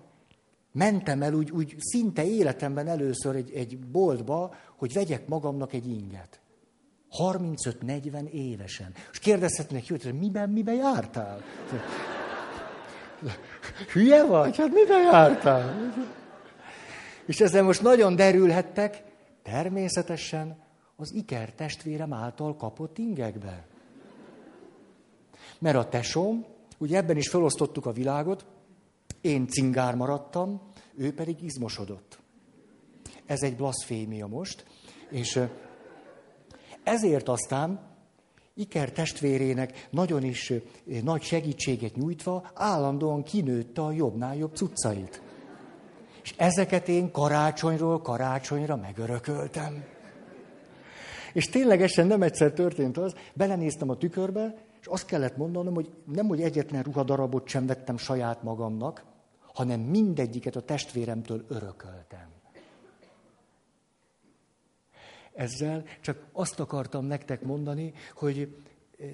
[0.72, 6.40] mentem el úgy, úgy szinte életemben először egy, egy boltba, hogy vegyek magamnak egy inget.
[7.18, 8.94] 35-40 évesen.
[9.12, 11.42] És kérdezhetnek, hogy miben, miben jártál?
[13.94, 14.58] Hülye vagy?
[14.58, 15.94] Hát miben jártál?
[17.26, 19.04] És ezzel most nagyon derülhettek,
[19.44, 20.58] természetesen
[20.96, 23.66] az Iker testvérem által kapott ingekbe.
[25.60, 26.46] Mert a tesóm,
[26.78, 28.46] ugye ebben is felosztottuk a világot,
[29.22, 30.62] én cingár maradtam,
[30.98, 32.20] ő pedig izmosodott.
[33.26, 34.66] Ez egy blaszfémia most,
[35.10, 35.40] és
[36.84, 37.96] ezért aztán
[38.54, 40.54] Iker testvérének nagyon is
[41.04, 45.22] nagy segítséget nyújtva állandóan kinőtte a jobbnál jobb cuccait.
[46.24, 49.86] És ezeket én karácsonyról karácsonyra megörököltem.
[51.34, 54.56] És ténylegesen nem egyszer történt az, belenéztem a tükörbe,
[54.88, 59.04] és azt kellett mondanom, hogy nem, hogy egyetlen ruhadarabot sem vettem saját magamnak,
[59.54, 62.28] hanem mindegyiket a testvéremtől örököltem.
[65.34, 68.58] Ezzel csak azt akartam nektek mondani, hogy
[69.00, 69.08] eh,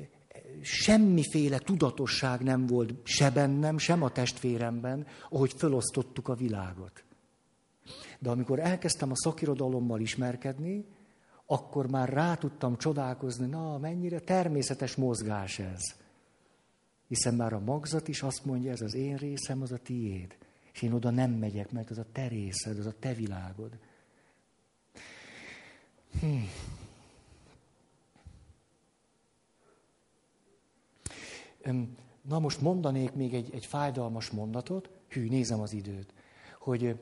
[0.61, 7.03] semmiféle tudatosság nem volt se bennem, sem a testvéremben, ahogy felosztottuk a világot.
[8.19, 10.85] De amikor elkezdtem a szakirodalommal ismerkedni,
[11.53, 15.81] akkor már rá tudtam csodálkozni, na, mennyire természetes mozgás ez.
[17.07, 20.37] Hiszen már a magzat is azt mondja, ez az én részem, az a tiéd.
[20.73, 23.77] És én oda nem megyek, mert az a te részed, az a te világod.
[26.19, 26.49] Hmm.
[32.21, 36.13] Na most mondanék még egy, egy fájdalmas mondatot, hű, nézem az időt,
[36.59, 36.99] hogy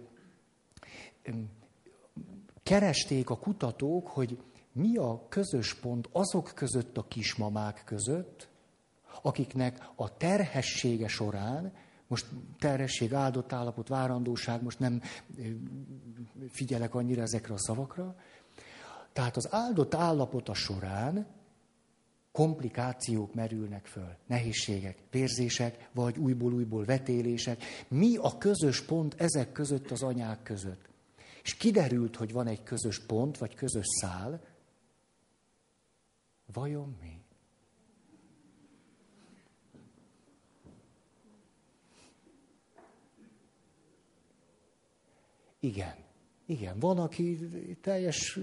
[2.71, 4.37] keresték a kutatók, hogy
[4.71, 8.49] mi a közös pont azok között a kismamák között,
[9.21, 11.73] akiknek a terhessége során,
[12.07, 12.25] most
[12.59, 15.01] terhesség, áldott állapot, várandóság, most nem
[16.49, 18.15] figyelek annyira ezekre a szavakra,
[19.13, 21.27] tehát az áldott állapota során
[22.31, 27.63] komplikációk merülnek föl, nehézségek, vérzések, vagy újból-újból vetélések.
[27.87, 30.90] Mi a közös pont ezek között az anyák között?
[31.43, 34.41] És kiderült, hogy van egy közös pont, vagy közös szál.
[36.53, 37.19] Vajon mi?
[45.59, 45.95] Igen,
[46.45, 47.37] igen, van, aki
[47.81, 48.39] teljes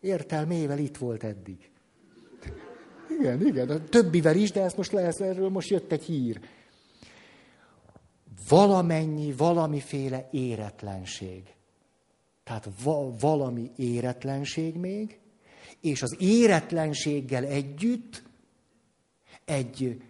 [0.00, 1.70] értelmével itt volt eddig.
[3.18, 6.40] Igen, igen, a többivel is, de ezt most lehet, erről most jött egy hír.
[8.48, 11.57] Valamennyi, valamiféle éretlenség.
[12.48, 15.18] Tehát va- valami éretlenség még,
[15.80, 18.22] és az éretlenséggel együtt
[19.44, 20.02] egy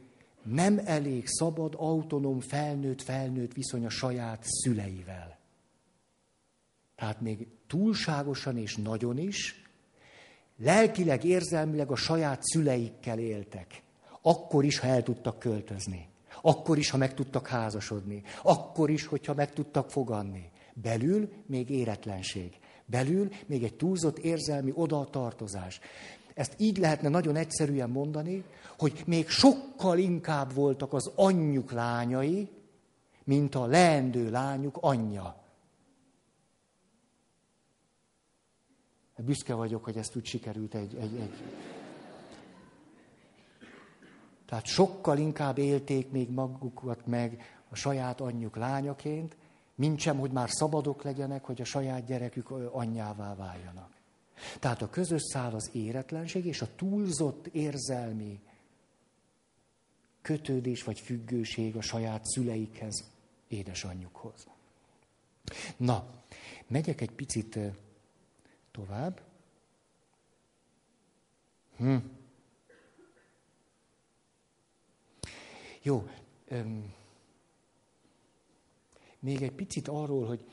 [0.42, 5.38] nem elég szabad, autonóm, felnőtt, felnőtt viszony a saját szüleivel.
[6.96, 9.62] Tehát még túlságosan és nagyon is,
[10.58, 13.82] lelkileg, érzelmileg a saját szüleikkel éltek.
[14.22, 16.08] Akkor is, ha el tudtak költözni.
[16.42, 18.22] Akkor is, ha meg tudtak házasodni.
[18.42, 20.50] Akkor is, hogyha meg tudtak foganni.
[20.82, 22.58] Belül még éretlenség.
[22.86, 25.80] Belül még egy túlzott érzelmi odatartozás.
[26.34, 28.44] Ezt így lehetne nagyon egyszerűen mondani,
[28.78, 32.48] hogy még sokkal inkább voltak az anyjuk lányai,
[33.24, 35.42] mint a leendő lányuk anyja.
[39.16, 41.34] Büszke vagyok, hogy ezt úgy sikerült egy, egy, egy.
[44.46, 49.36] Tehát sokkal inkább élték még magukat meg a saját anyjuk lányaként,
[49.78, 53.90] mint sem, hogy már szabadok legyenek, hogy a saját gyerekük anyjává váljanak.
[54.60, 58.40] Tehát a közös szál az éretlenség és a túlzott érzelmi
[60.22, 63.04] kötődés vagy függőség a saját szüleikhez,
[63.48, 64.46] édesanyjukhoz.
[65.76, 66.10] Na,
[66.66, 67.58] megyek egy picit
[68.70, 69.20] tovább.
[71.76, 71.96] Hm.
[75.82, 76.08] Jó.
[76.48, 76.96] Öm,
[79.20, 80.44] még egy picit arról, hogy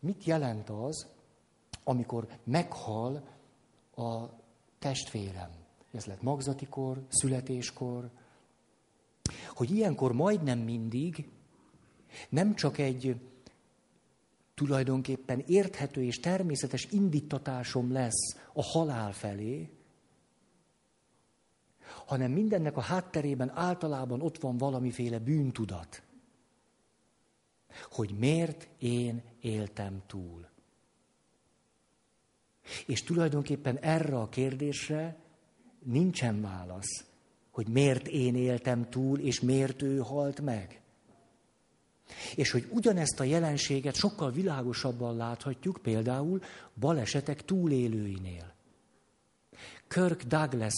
[0.00, 1.06] mit jelent az,
[1.84, 3.28] amikor meghal
[3.96, 4.24] a
[4.78, 5.50] testvérem.
[5.92, 8.10] Ez lett magzatikor, születéskor.
[9.48, 11.28] Hogy ilyenkor majdnem mindig
[12.28, 13.16] nem csak egy
[14.54, 19.70] tulajdonképpen érthető és természetes indítatásom lesz a halál felé,
[22.06, 26.02] hanem mindennek a hátterében általában ott van valamiféle bűntudat.
[27.90, 30.48] Hogy miért én éltem túl.
[32.86, 35.16] És tulajdonképpen erre a kérdésre
[35.82, 37.04] nincsen válasz,
[37.50, 40.82] hogy miért én éltem túl, és miért ő halt meg.
[42.34, 46.40] És hogy ugyanezt a jelenséget sokkal világosabban láthatjuk például
[46.74, 48.54] balesetek túlélőinél.
[49.88, 50.74] Kirk Douglas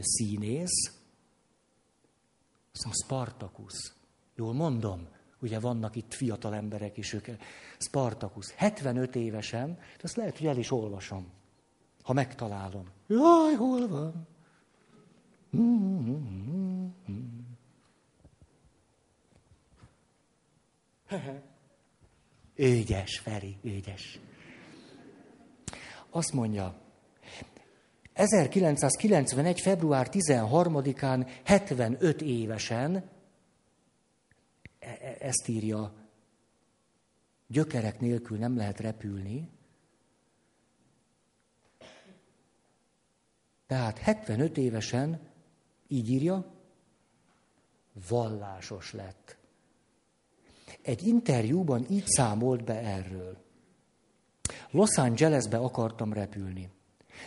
[0.00, 0.92] színész,
[2.72, 3.92] azt Spartacus,
[4.34, 5.08] jól mondom,
[5.40, 7.26] ugye vannak itt fiatal emberek is, ők,
[7.78, 11.32] Spartacus, 75 évesen, de azt lehet, hogy el is olvasom,
[12.02, 12.88] ha megtalálom.
[13.06, 14.26] Jaj, hol van?
[22.56, 24.20] Ügyes, Feri, ügyes.
[26.10, 26.74] Azt mondja,
[28.12, 29.60] 1991.
[29.60, 33.10] február 13-án 75 évesen,
[35.18, 35.94] ezt írja,
[37.46, 39.50] gyökerek nélkül nem lehet repülni,
[43.66, 45.20] tehát 75 évesen,
[45.88, 46.54] így írja,
[48.08, 49.36] vallásos lett.
[50.82, 53.44] Egy interjúban így számolt be erről.
[54.70, 56.70] Los Angelesbe akartam repülni.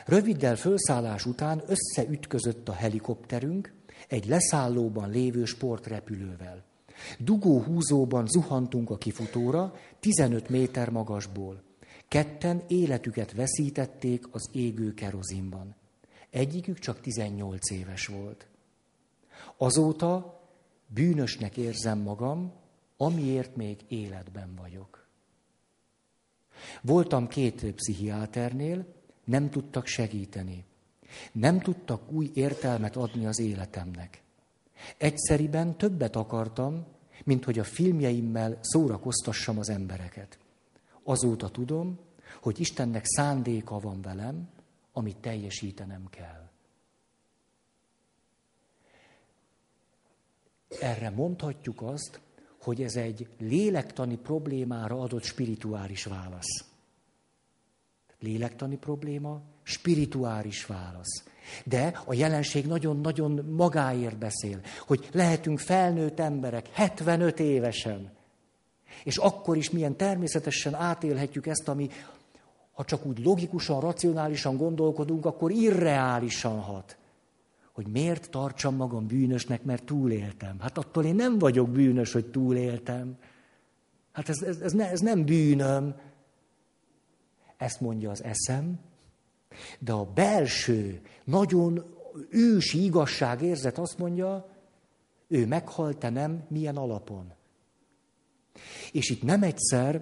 [0.06, 3.74] Röviddel fölszállás után összeütközött a helikopterünk
[4.08, 6.69] egy leszállóban lévő sportrepülővel.
[7.20, 11.64] Dugó húzóban zuhantunk a kifutóra, 15 méter magasból.
[12.08, 15.76] Ketten életüket veszítették az égő kerozinban.
[16.30, 18.48] Egyikük csak 18 éves volt.
[19.58, 20.42] Azóta
[20.88, 22.54] bűnösnek érzem magam,
[22.98, 25.08] amiért még életben vagyok.
[26.82, 28.86] Voltam két pszichiáternél,
[29.24, 30.66] nem tudtak segíteni.
[31.32, 34.24] Nem tudtak új értelmet adni az életemnek.
[34.98, 36.86] Egyszeriben többet akartam,
[37.24, 40.40] mint hogy a filmjeimmel szórakoztassam az embereket.
[41.04, 42.00] Azóta tudom,
[42.42, 44.50] hogy Istennek szándéka van velem,
[44.94, 46.50] amit teljesítenem kell.
[50.82, 52.20] Erre mondhatjuk azt,
[52.62, 56.66] hogy ez egy lélektani problémára adott spirituális válasz.
[58.20, 61.24] Lélektani probléma, spirituális válasz.
[61.66, 68.12] De a jelenség nagyon-nagyon magáért beszél, hogy lehetünk felnőtt emberek, 75 évesen.
[69.04, 71.90] És akkor is milyen természetesen átélhetjük ezt, ami,
[72.74, 76.98] ha csak úgy logikusan, racionálisan gondolkodunk, akkor irreálisan hat
[77.80, 80.60] hogy miért tartsam magam bűnösnek, mert túléltem.
[80.60, 83.18] Hát attól én nem vagyok bűnös, hogy túléltem.
[84.12, 85.96] Hát ez, ez, ez, ne, ez nem bűnöm.
[87.58, 88.80] Ezt mondja az eszem,
[89.80, 91.96] de a belső, nagyon
[92.30, 94.50] ősi igazságérzet azt mondja,
[95.28, 97.34] ő meghalt, te nem, milyen alapon.
[98.92, 100.02] És itt nem egyszer,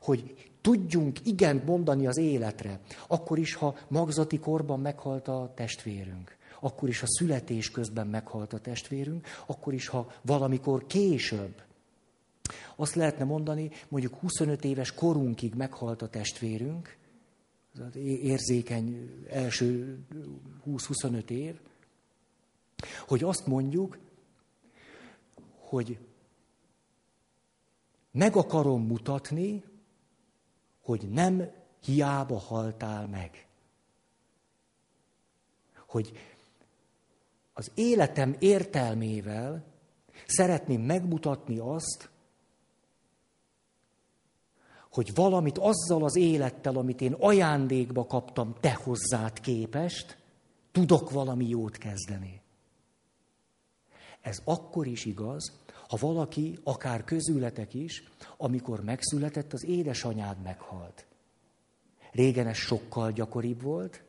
[0.00, 6.88] hogy tudjunk igent mondani az életre, akkor is, ha magzati korban meghalt a testvérünk akkor
[6.88, 11.62] is, ha születés közben meghalt a testvérünk, akkor is, ha valamikor később.
[12.76, 16.96] Azt lehetne mondani, mondjuk 25 éves korunkig meghalt a testvérünk,
[17.78, 19.98] az érzékeny első
[20.66, 21.60] 20-25 év,
[23.06, 23.98] hogy azt mondjuk,
[25.56, 25.98] hogy
[28.10, 29.64] meg akarom mutatni,
[30.80, 31.50] hogy nem
[31.84, 33.46] hiába haltál meg.
[35.86, 36.12] Hogy
[37.52, 39.64] az életem értelmével
[40.26, 42.10] szeretném megmutatni azt,
[44.94, 50.16] hogy valamit azzal az élettel, amit én ajándékba kaptam te hozzád képest,
[50.72, 52.40] tudok valami jót kezdeni.
[54.20, 55.52] Ez akkor is igaz,
[55.88, 58.04] ha valaki, akár közületek is,
[58.36, 61.06] amikor megszületett, az édesanyád meghalt.
[62.12, 64.02] Régen ez sokkal gyakoribb volt,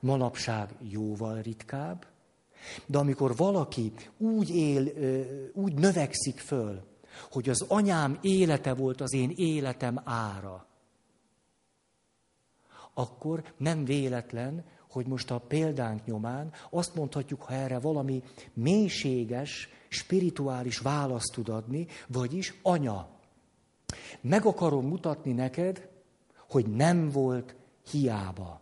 [0.00, 2.06] manapság jóval ritkább,
[2.86, 4.88] de amikor valaki úgy él,
[5.54, 6.90] úgy növekszik föl,
[7.30, 10.66] hogy az anyám élete volt az én életem ára,
[12.94, 18.22] akkor nem véletlen, hogy most a példánk nyomán azt mondhatjuk, ha erre valami
[18.54, 23.08] mélységes, spirituális választ tud adni, vagyis anya.
[24.20, 25.88] Meg akarom mutatni neked,
[26.48, 27.54] hogy nem volt
[27.90, 28.60] hiába.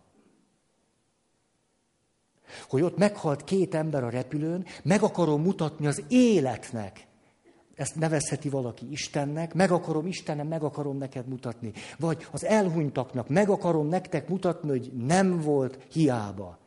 [2.68, 7.06] Hogy ott meghalt két ember a repülőn, meg akarom mutatni az életnek.
[7.80, 11.72] Ezt nevezheti valaki Istennek, meg akarom Istenem, meg akarom neked mutatni.
[11.98, 16.58] Vagy az elhunytaknak, meg akarom nektek mutatni, hogy nem volt hiába.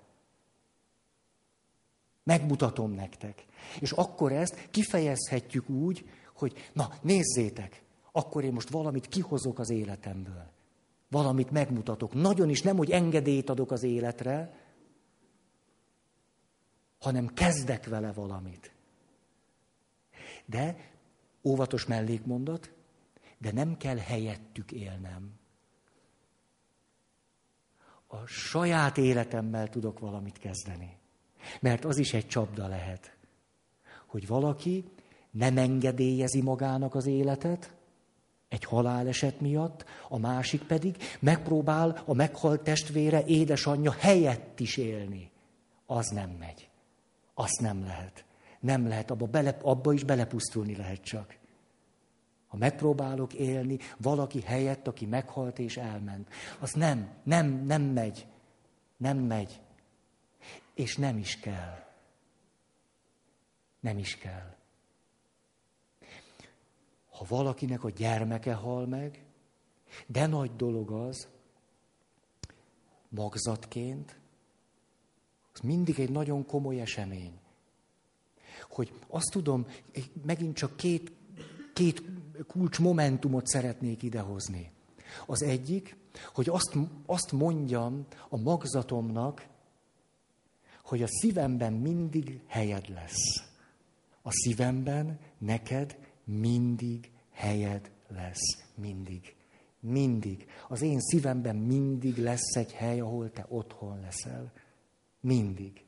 [2.23, 3.45] Megmutatom nektek.
[3.79, 10.51] És akkor ezt kifejezhetjük úgy, hogy na, nézzétek, akkor én most valamit kihozok az életemből.
[11.09, 12.13] Valamit megmutatok.
[12.13, 14.57] Nagyon is nem, hogy engedélyt adok az életre,
[16.99, 18.71] hanem kezdek vele valamit.
[20.45, 20.91] De,
[21.43, 22.71] óvatos mellékmondat,
[23.37, 25.31] de nem kell helyettük élnem.
[28.07, 30.97] A saját életemmel tudok valamit kezdeni.
[31.61, 33.17] Mert az is egy csapda lehet,
[34.05, 34.85] hogy valaki
[35.31, 37.73] nem engedélyezi magának az életet,
[38.53, 45.31] egy haláleset miatt, a másik pedig megpróbál a meghalt testvére, édesanyja helyett is élni.
[45.85, 46.69] Az nem megy.
[47.33, 48.25] Azt nem lehet.
[48.63, 51.37] Nem lehet, abba, bele, abba is belepusztulni lehet csak.
[52.47, 58.27] Ha megpróbálok élni valaki helyett, aki meghalt és elment, az nem, nem, nem megy.
[58.97, 59.61] Nem megy.
[60.73, 61.85] És nem is kell.
[63.79, 64.55] Nem is kell.
[67.09, 69.25] Ha valakinek a gyermeke hal meg,
[70.05, 71.27] de nagy dolog az,
[73.09, 74.19] magzatként,
[75.53, 77.41] az mindig egy nagyon komoly esemény.
[78.73, 79.65] Hogy azt tudom,
[80.25, 81.11] megint csak két,
[81.73, 82.03] két
[82.47, 84.71] kulcs momentumot szeretnék idehozni.
[85.25, 85.97] Az egyik,
[86.33, 89.47] hogy azt, azt mondjam a magzatomnak,
[90.83, 93.43] hogy a szívemben mindig helyed lesz.
[94.21, 98.63] A szívemben neked mindig helyed lesz.
[98.75, 99.35] Mindig.
[99.79, 100.45] Mindig.
[100.67, 104.51] Az én szívemben mindig lesz egy hely, ahol te otthon leszel.
[105.19, 105.82] Mindig.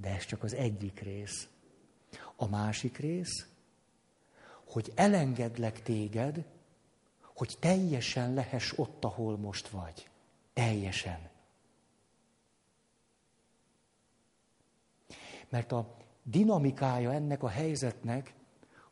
[0.00, 1.48] De ez csak az egyik rész.
[2.36, 3.46] A másik rész,
[4.64, 6.44] hogy elengedlek téged,
[7.34, 10.08] hogy teljesen lehess ott, ahol most vagy.
[10.52, 11.28] Teljesen.
[15.48, 18.34] Mert a dinamikája ennek a helyzetnek,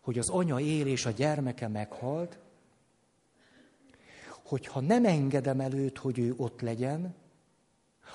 [0.00, 2.38] hogy az anya él és a gyermeke meghalt,
[4.42, 7.14] hogyha nem engedem előtt, hogy ő ott legyen,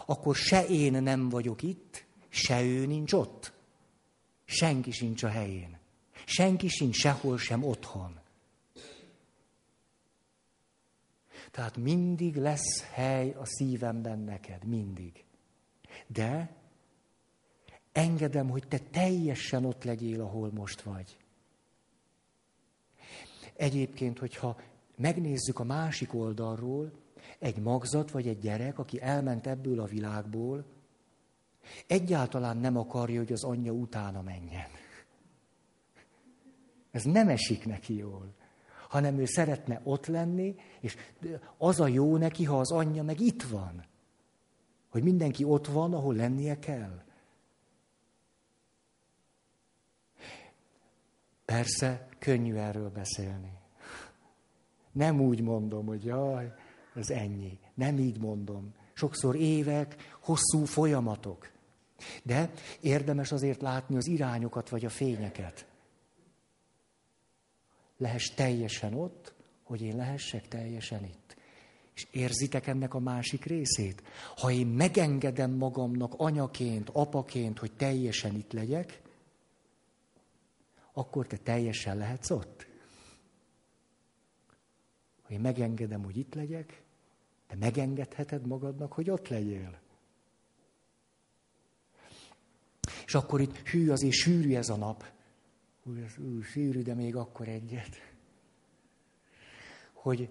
[0.05, 3.53] akkor se én nem vagyok itt, se ő nincs ott.
[4.45, 5.77] Senki sincs a helyén.
[6.25, 8.19] Senki sincs sehol sem otthon.
[11.51, 15.25] Tehát mindig lesz hely a szívemben neked, mindig.
[16.07, 16.55] De
[17.91, 21.17] engedem, hogy te teljesen ott legyél, ahol most vagy.
[23.55, 24.59] Egyébként, hogyha
[24.95, 26.91] megnézzük a másik oldalról,
[27.39, 30.72] egy magzat vagy egy gyerek, aki elment ebből a világból,
[31.88, 34.68] egyáltalán nem akarja, hogy az anyja utána menjen.
[36.91, 38.34] Ez nem esik neki jól,
[38.89, 40.97] hanem ő szeretne ott lenni, és
[41.57, 43.86] az a jó neki, ha az anyja meg itt van.
[44.89, 47.03] Hogy mindenki ott van, ahol lennie kell.
[51.45, 53.51] Persze, könnyű erről beszélni.
[54.91, 56.53] Nem úgy mondom, hogy jaj,
[56.95, 57.59] ez ennyi.
[57.74, 58.74] Nem így mondom.
[58.93, 61.52] Sokszor évek, hosszú folyamatok.
[62.23, 62.51] De
[62.81, 65.65] érdemes azért látni az irányokat vagy a fényeket.
[67.97, 69.33] Lehess teljesen ott,
[69.63, 71.35] hogy én lehessek teljesen itt.
[71.93, 74.03] És érzitek ennek a másik részét?
[74.37, 79.01] Ha én megengedem magamnak anyaként, apaként, hogy teljesen itt legyek,
[80.93, 82.67] akkor te teljesen lehetsz ott.
[85.21, 86.81] Ha én megengedem, hogy itt legyek,
[87.47, 89.81] te megengedheted magadnak, hogy ott legyél.
[93.14, 95.05] És akkor itt hű, azért sűrű ez a nap.
[95.84, 97.89] Úgy, ez, ú, sűrű, de még akkor egyet.
[99.93, 100.30] Hogy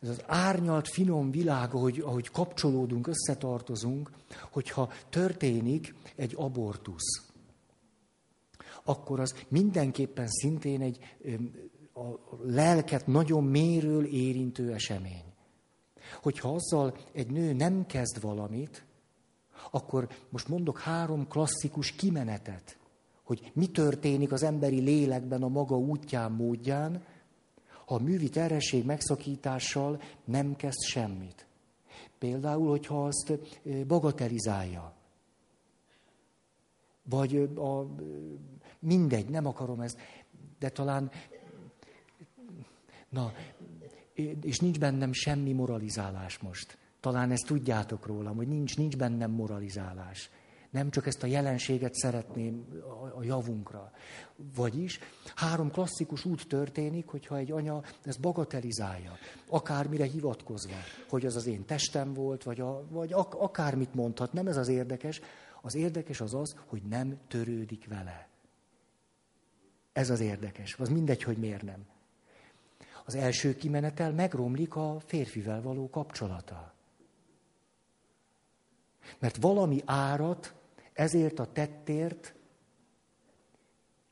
[0.00, 4.10] ez az árnyalt, finom világ, ahogy, ahogy kapcsolódunk, összetartozunk,
[4.50, 7.30] hogyha történik egy abortusz,
[8.84, 10.98] akkor az mindenképpen szintén egy
[11.94, 15.24] a lelket nagyon méről érintő esemény.
[16.22, 18.84] Hogyha azzal egy nő nem kezd valamit,
[19.70, 22.78] akkor most mondok három klasszikus kimenetet,
[23.22, 27.04] hogy mi történik az emberi lélekben a maga útján, módján,
[27.86, 31.46] ha a művi terhesség megszakítással nem kezd semmit.
[32.18, 33.32] Például, hogyha azt
[33.86, 34.92] bagatelizálja.
[37.02, 37.86] Vagy a,
[38.78, 39.98] mindegy, nem akarom ezt,
[40.58, 41.10] de talán,
[43.08, 43.32] na,
[44.42, 46.78] és nincs bennem semmi moralizálás most.
[47.06, 50.30] Talán ezt tudjátok rólam, hogy nincs, nincs bennem moralizálás.
[50.70, 52.82] Nem csak ezt a jelenséget szeretném
[53.18, 53.92] a javunkra.
[54.54, 54.98] Vagyis
[55.34, 59.12] három klasszikus út történik, hogyha egy anya ezt bagatelizálja,
[59.48, 60.74] akármire hivatkozva,
[61.08, 64.68] hogy az az én testem volt, vagy, a, vagy ak- akármit mondhat, nem ez az
[64.68, 65.20] érdekes.
[65.62, 68.28] Az érdekes az az, hogy nem törődik vele.
[69.92, 70.74] Ez az érdekes.
[70.78, 71.86] Az mindegy, hogy miért nem.
[73.04, 76.74] Az első kimenetel megromlik a férfivel való kapcsolata.
[79.18, 80.54] Mert valami árat
[80.92, 82.34] ezért a tettért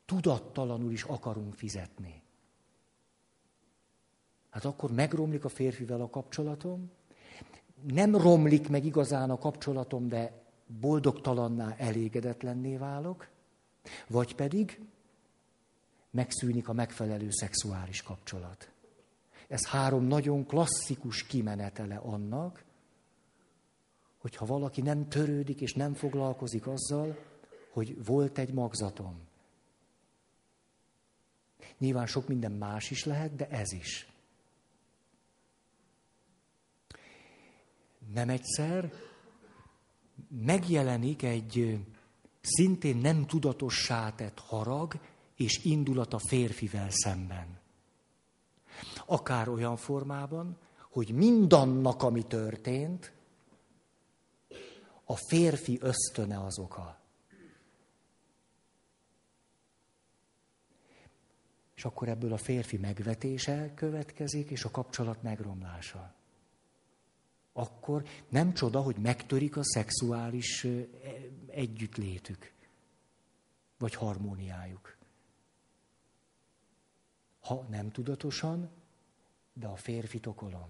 [0.05, 2.23] tudattalanul is akarunk fizetni.
[4.49, 6.91] Hát akkor megromlik a férfivel a kapcsolatom,
[7.87, 10.43] nem romlik meg igazán a kapcsolatom, de
[10.79, 13.27] boldogtalanná, elégedetlenné válok,
[14.07, 14.81] vagy pedig
[16.11, 18.71] megszűnik a megfelelő szexuális kapcsolat.
[19.47, 22.64] Ez három nagyon klasszikus kimenetele annak,
[24.25, 27.17] hogyha valaki nem törődik és nem foglalkozik azzal,
[27.71, 29.19] hogy volt egy magzatom.
[31.77, 34.07] Nyilván sok minden más is lehet, de ez is.
[38.13, 38.93] Nem egyszer
[40.27, 41.79] megjelenik egy
[42.41, 44.99] szintén nem tudatossá tett harag
[45.35, 47.59] és indulat a férfivel szemben.
[49.05, 50.57] Akár olyan formában,
[50.89, 53.14] hogy mindannak, ami történt,
[55.05, 56.99] a férfi ösztöne az oka.
[61.75, 66.13] És akkor ebből a férfi megvetése következik, és a kapcsolat megromlása.
[67.53, 70.67] Akkor nem csoda, hogy megtörik a szexuális
[71.47, 72.53] együttlétük,
[73.77, 74.97] vagy harmóniájuk.
[77.41, 78.69] Ha nem tudatosan,
[79.53, 80.69] de a férfit okolom.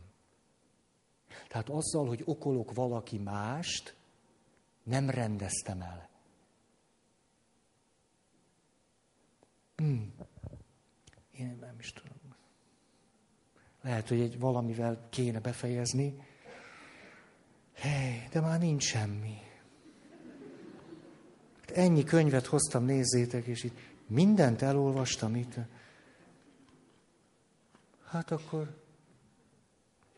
[1.48, 3.96] Tehát azzal, hogy okolok valaki mást,
[4.86, 6.10] nem rendeztem el.
[9.76, 10.14] Hmm.
[11.32, 12.36] Én nem is tudom.
[13.82, 16.28] Lehet, hogy egy valamivel kéne befejezni.
[17.74, 19.38] Hely, de már nincs semmi.
[21.60, 25.54] Hát ennyi könyvet hoztam, nézzétek, és itt mindent elolvastam itt.
[28.06, 28.82] Hát akkor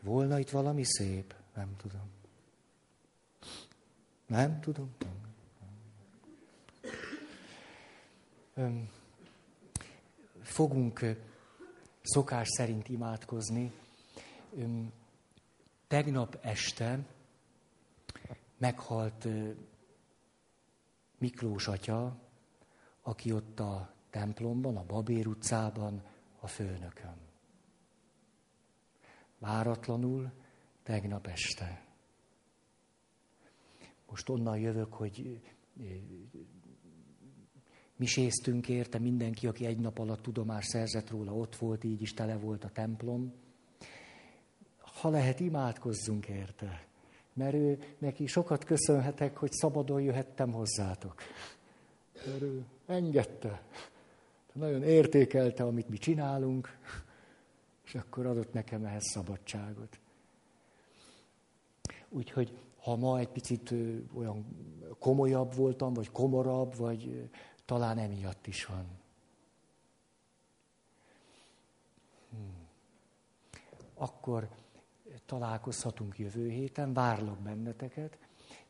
[0.02, 2.17] volna itt valami szép, nem tudom.
[4.28, 4.94] Nem tudom.
[10.42, 11.00] Fogunk
[12.02, 13.72] szokás szerint imádkozni.
[15.86, 17.06] Tegnap este
[18.56, 19.28] meghalt
[21.18, 22.16] Miklós atya,
[23.02, 26.02] aki ott a templomban, a Babér utcában
[26.40, 27.16] a főnökön.
[29.38, 30.32] Váratlanul
[30.82, 31.87] tegnap este.
[34.10, 35.40] Most onnan jövök, hogy
[37.96, 42.36] miséztünk érte, mindenki, aki egy nap alatt tudomás szerzett róla, ott volt, így is tele
[42.36, 43.32] volt a templom.
[44.78, 46.86] Ha lehet, imádkozzunk érte,
[47.32, 51.22] mert ő, neki sokat köszönhetek, hogy szabadon jöhettem hozzátok.
[52.26, 53.62] Mert ő engedte.
[54.52, 56.78] Nagyon értékelte, amit mi csinálunk,
[57.84, 59.98] és akkor adott nekem ehhez szabadságot.
[62.08, 63.74] Úgyhogy ha ma egy picit
[64.14, 64.46] olyan
[64.98, 67.30] komolyabb voltam, vagy komorabb, vagy
[67.64, 68.86] talán emiatt is van.
[72.30, 72.66] Hmm.
[73.94, 74.48] Akkor
[75.26, 78.18] találkozhatunk jövő héten, várlak benneteket,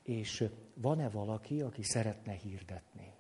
[0.03, 3.18] és van-e valaki, aki szeretne hirdetni?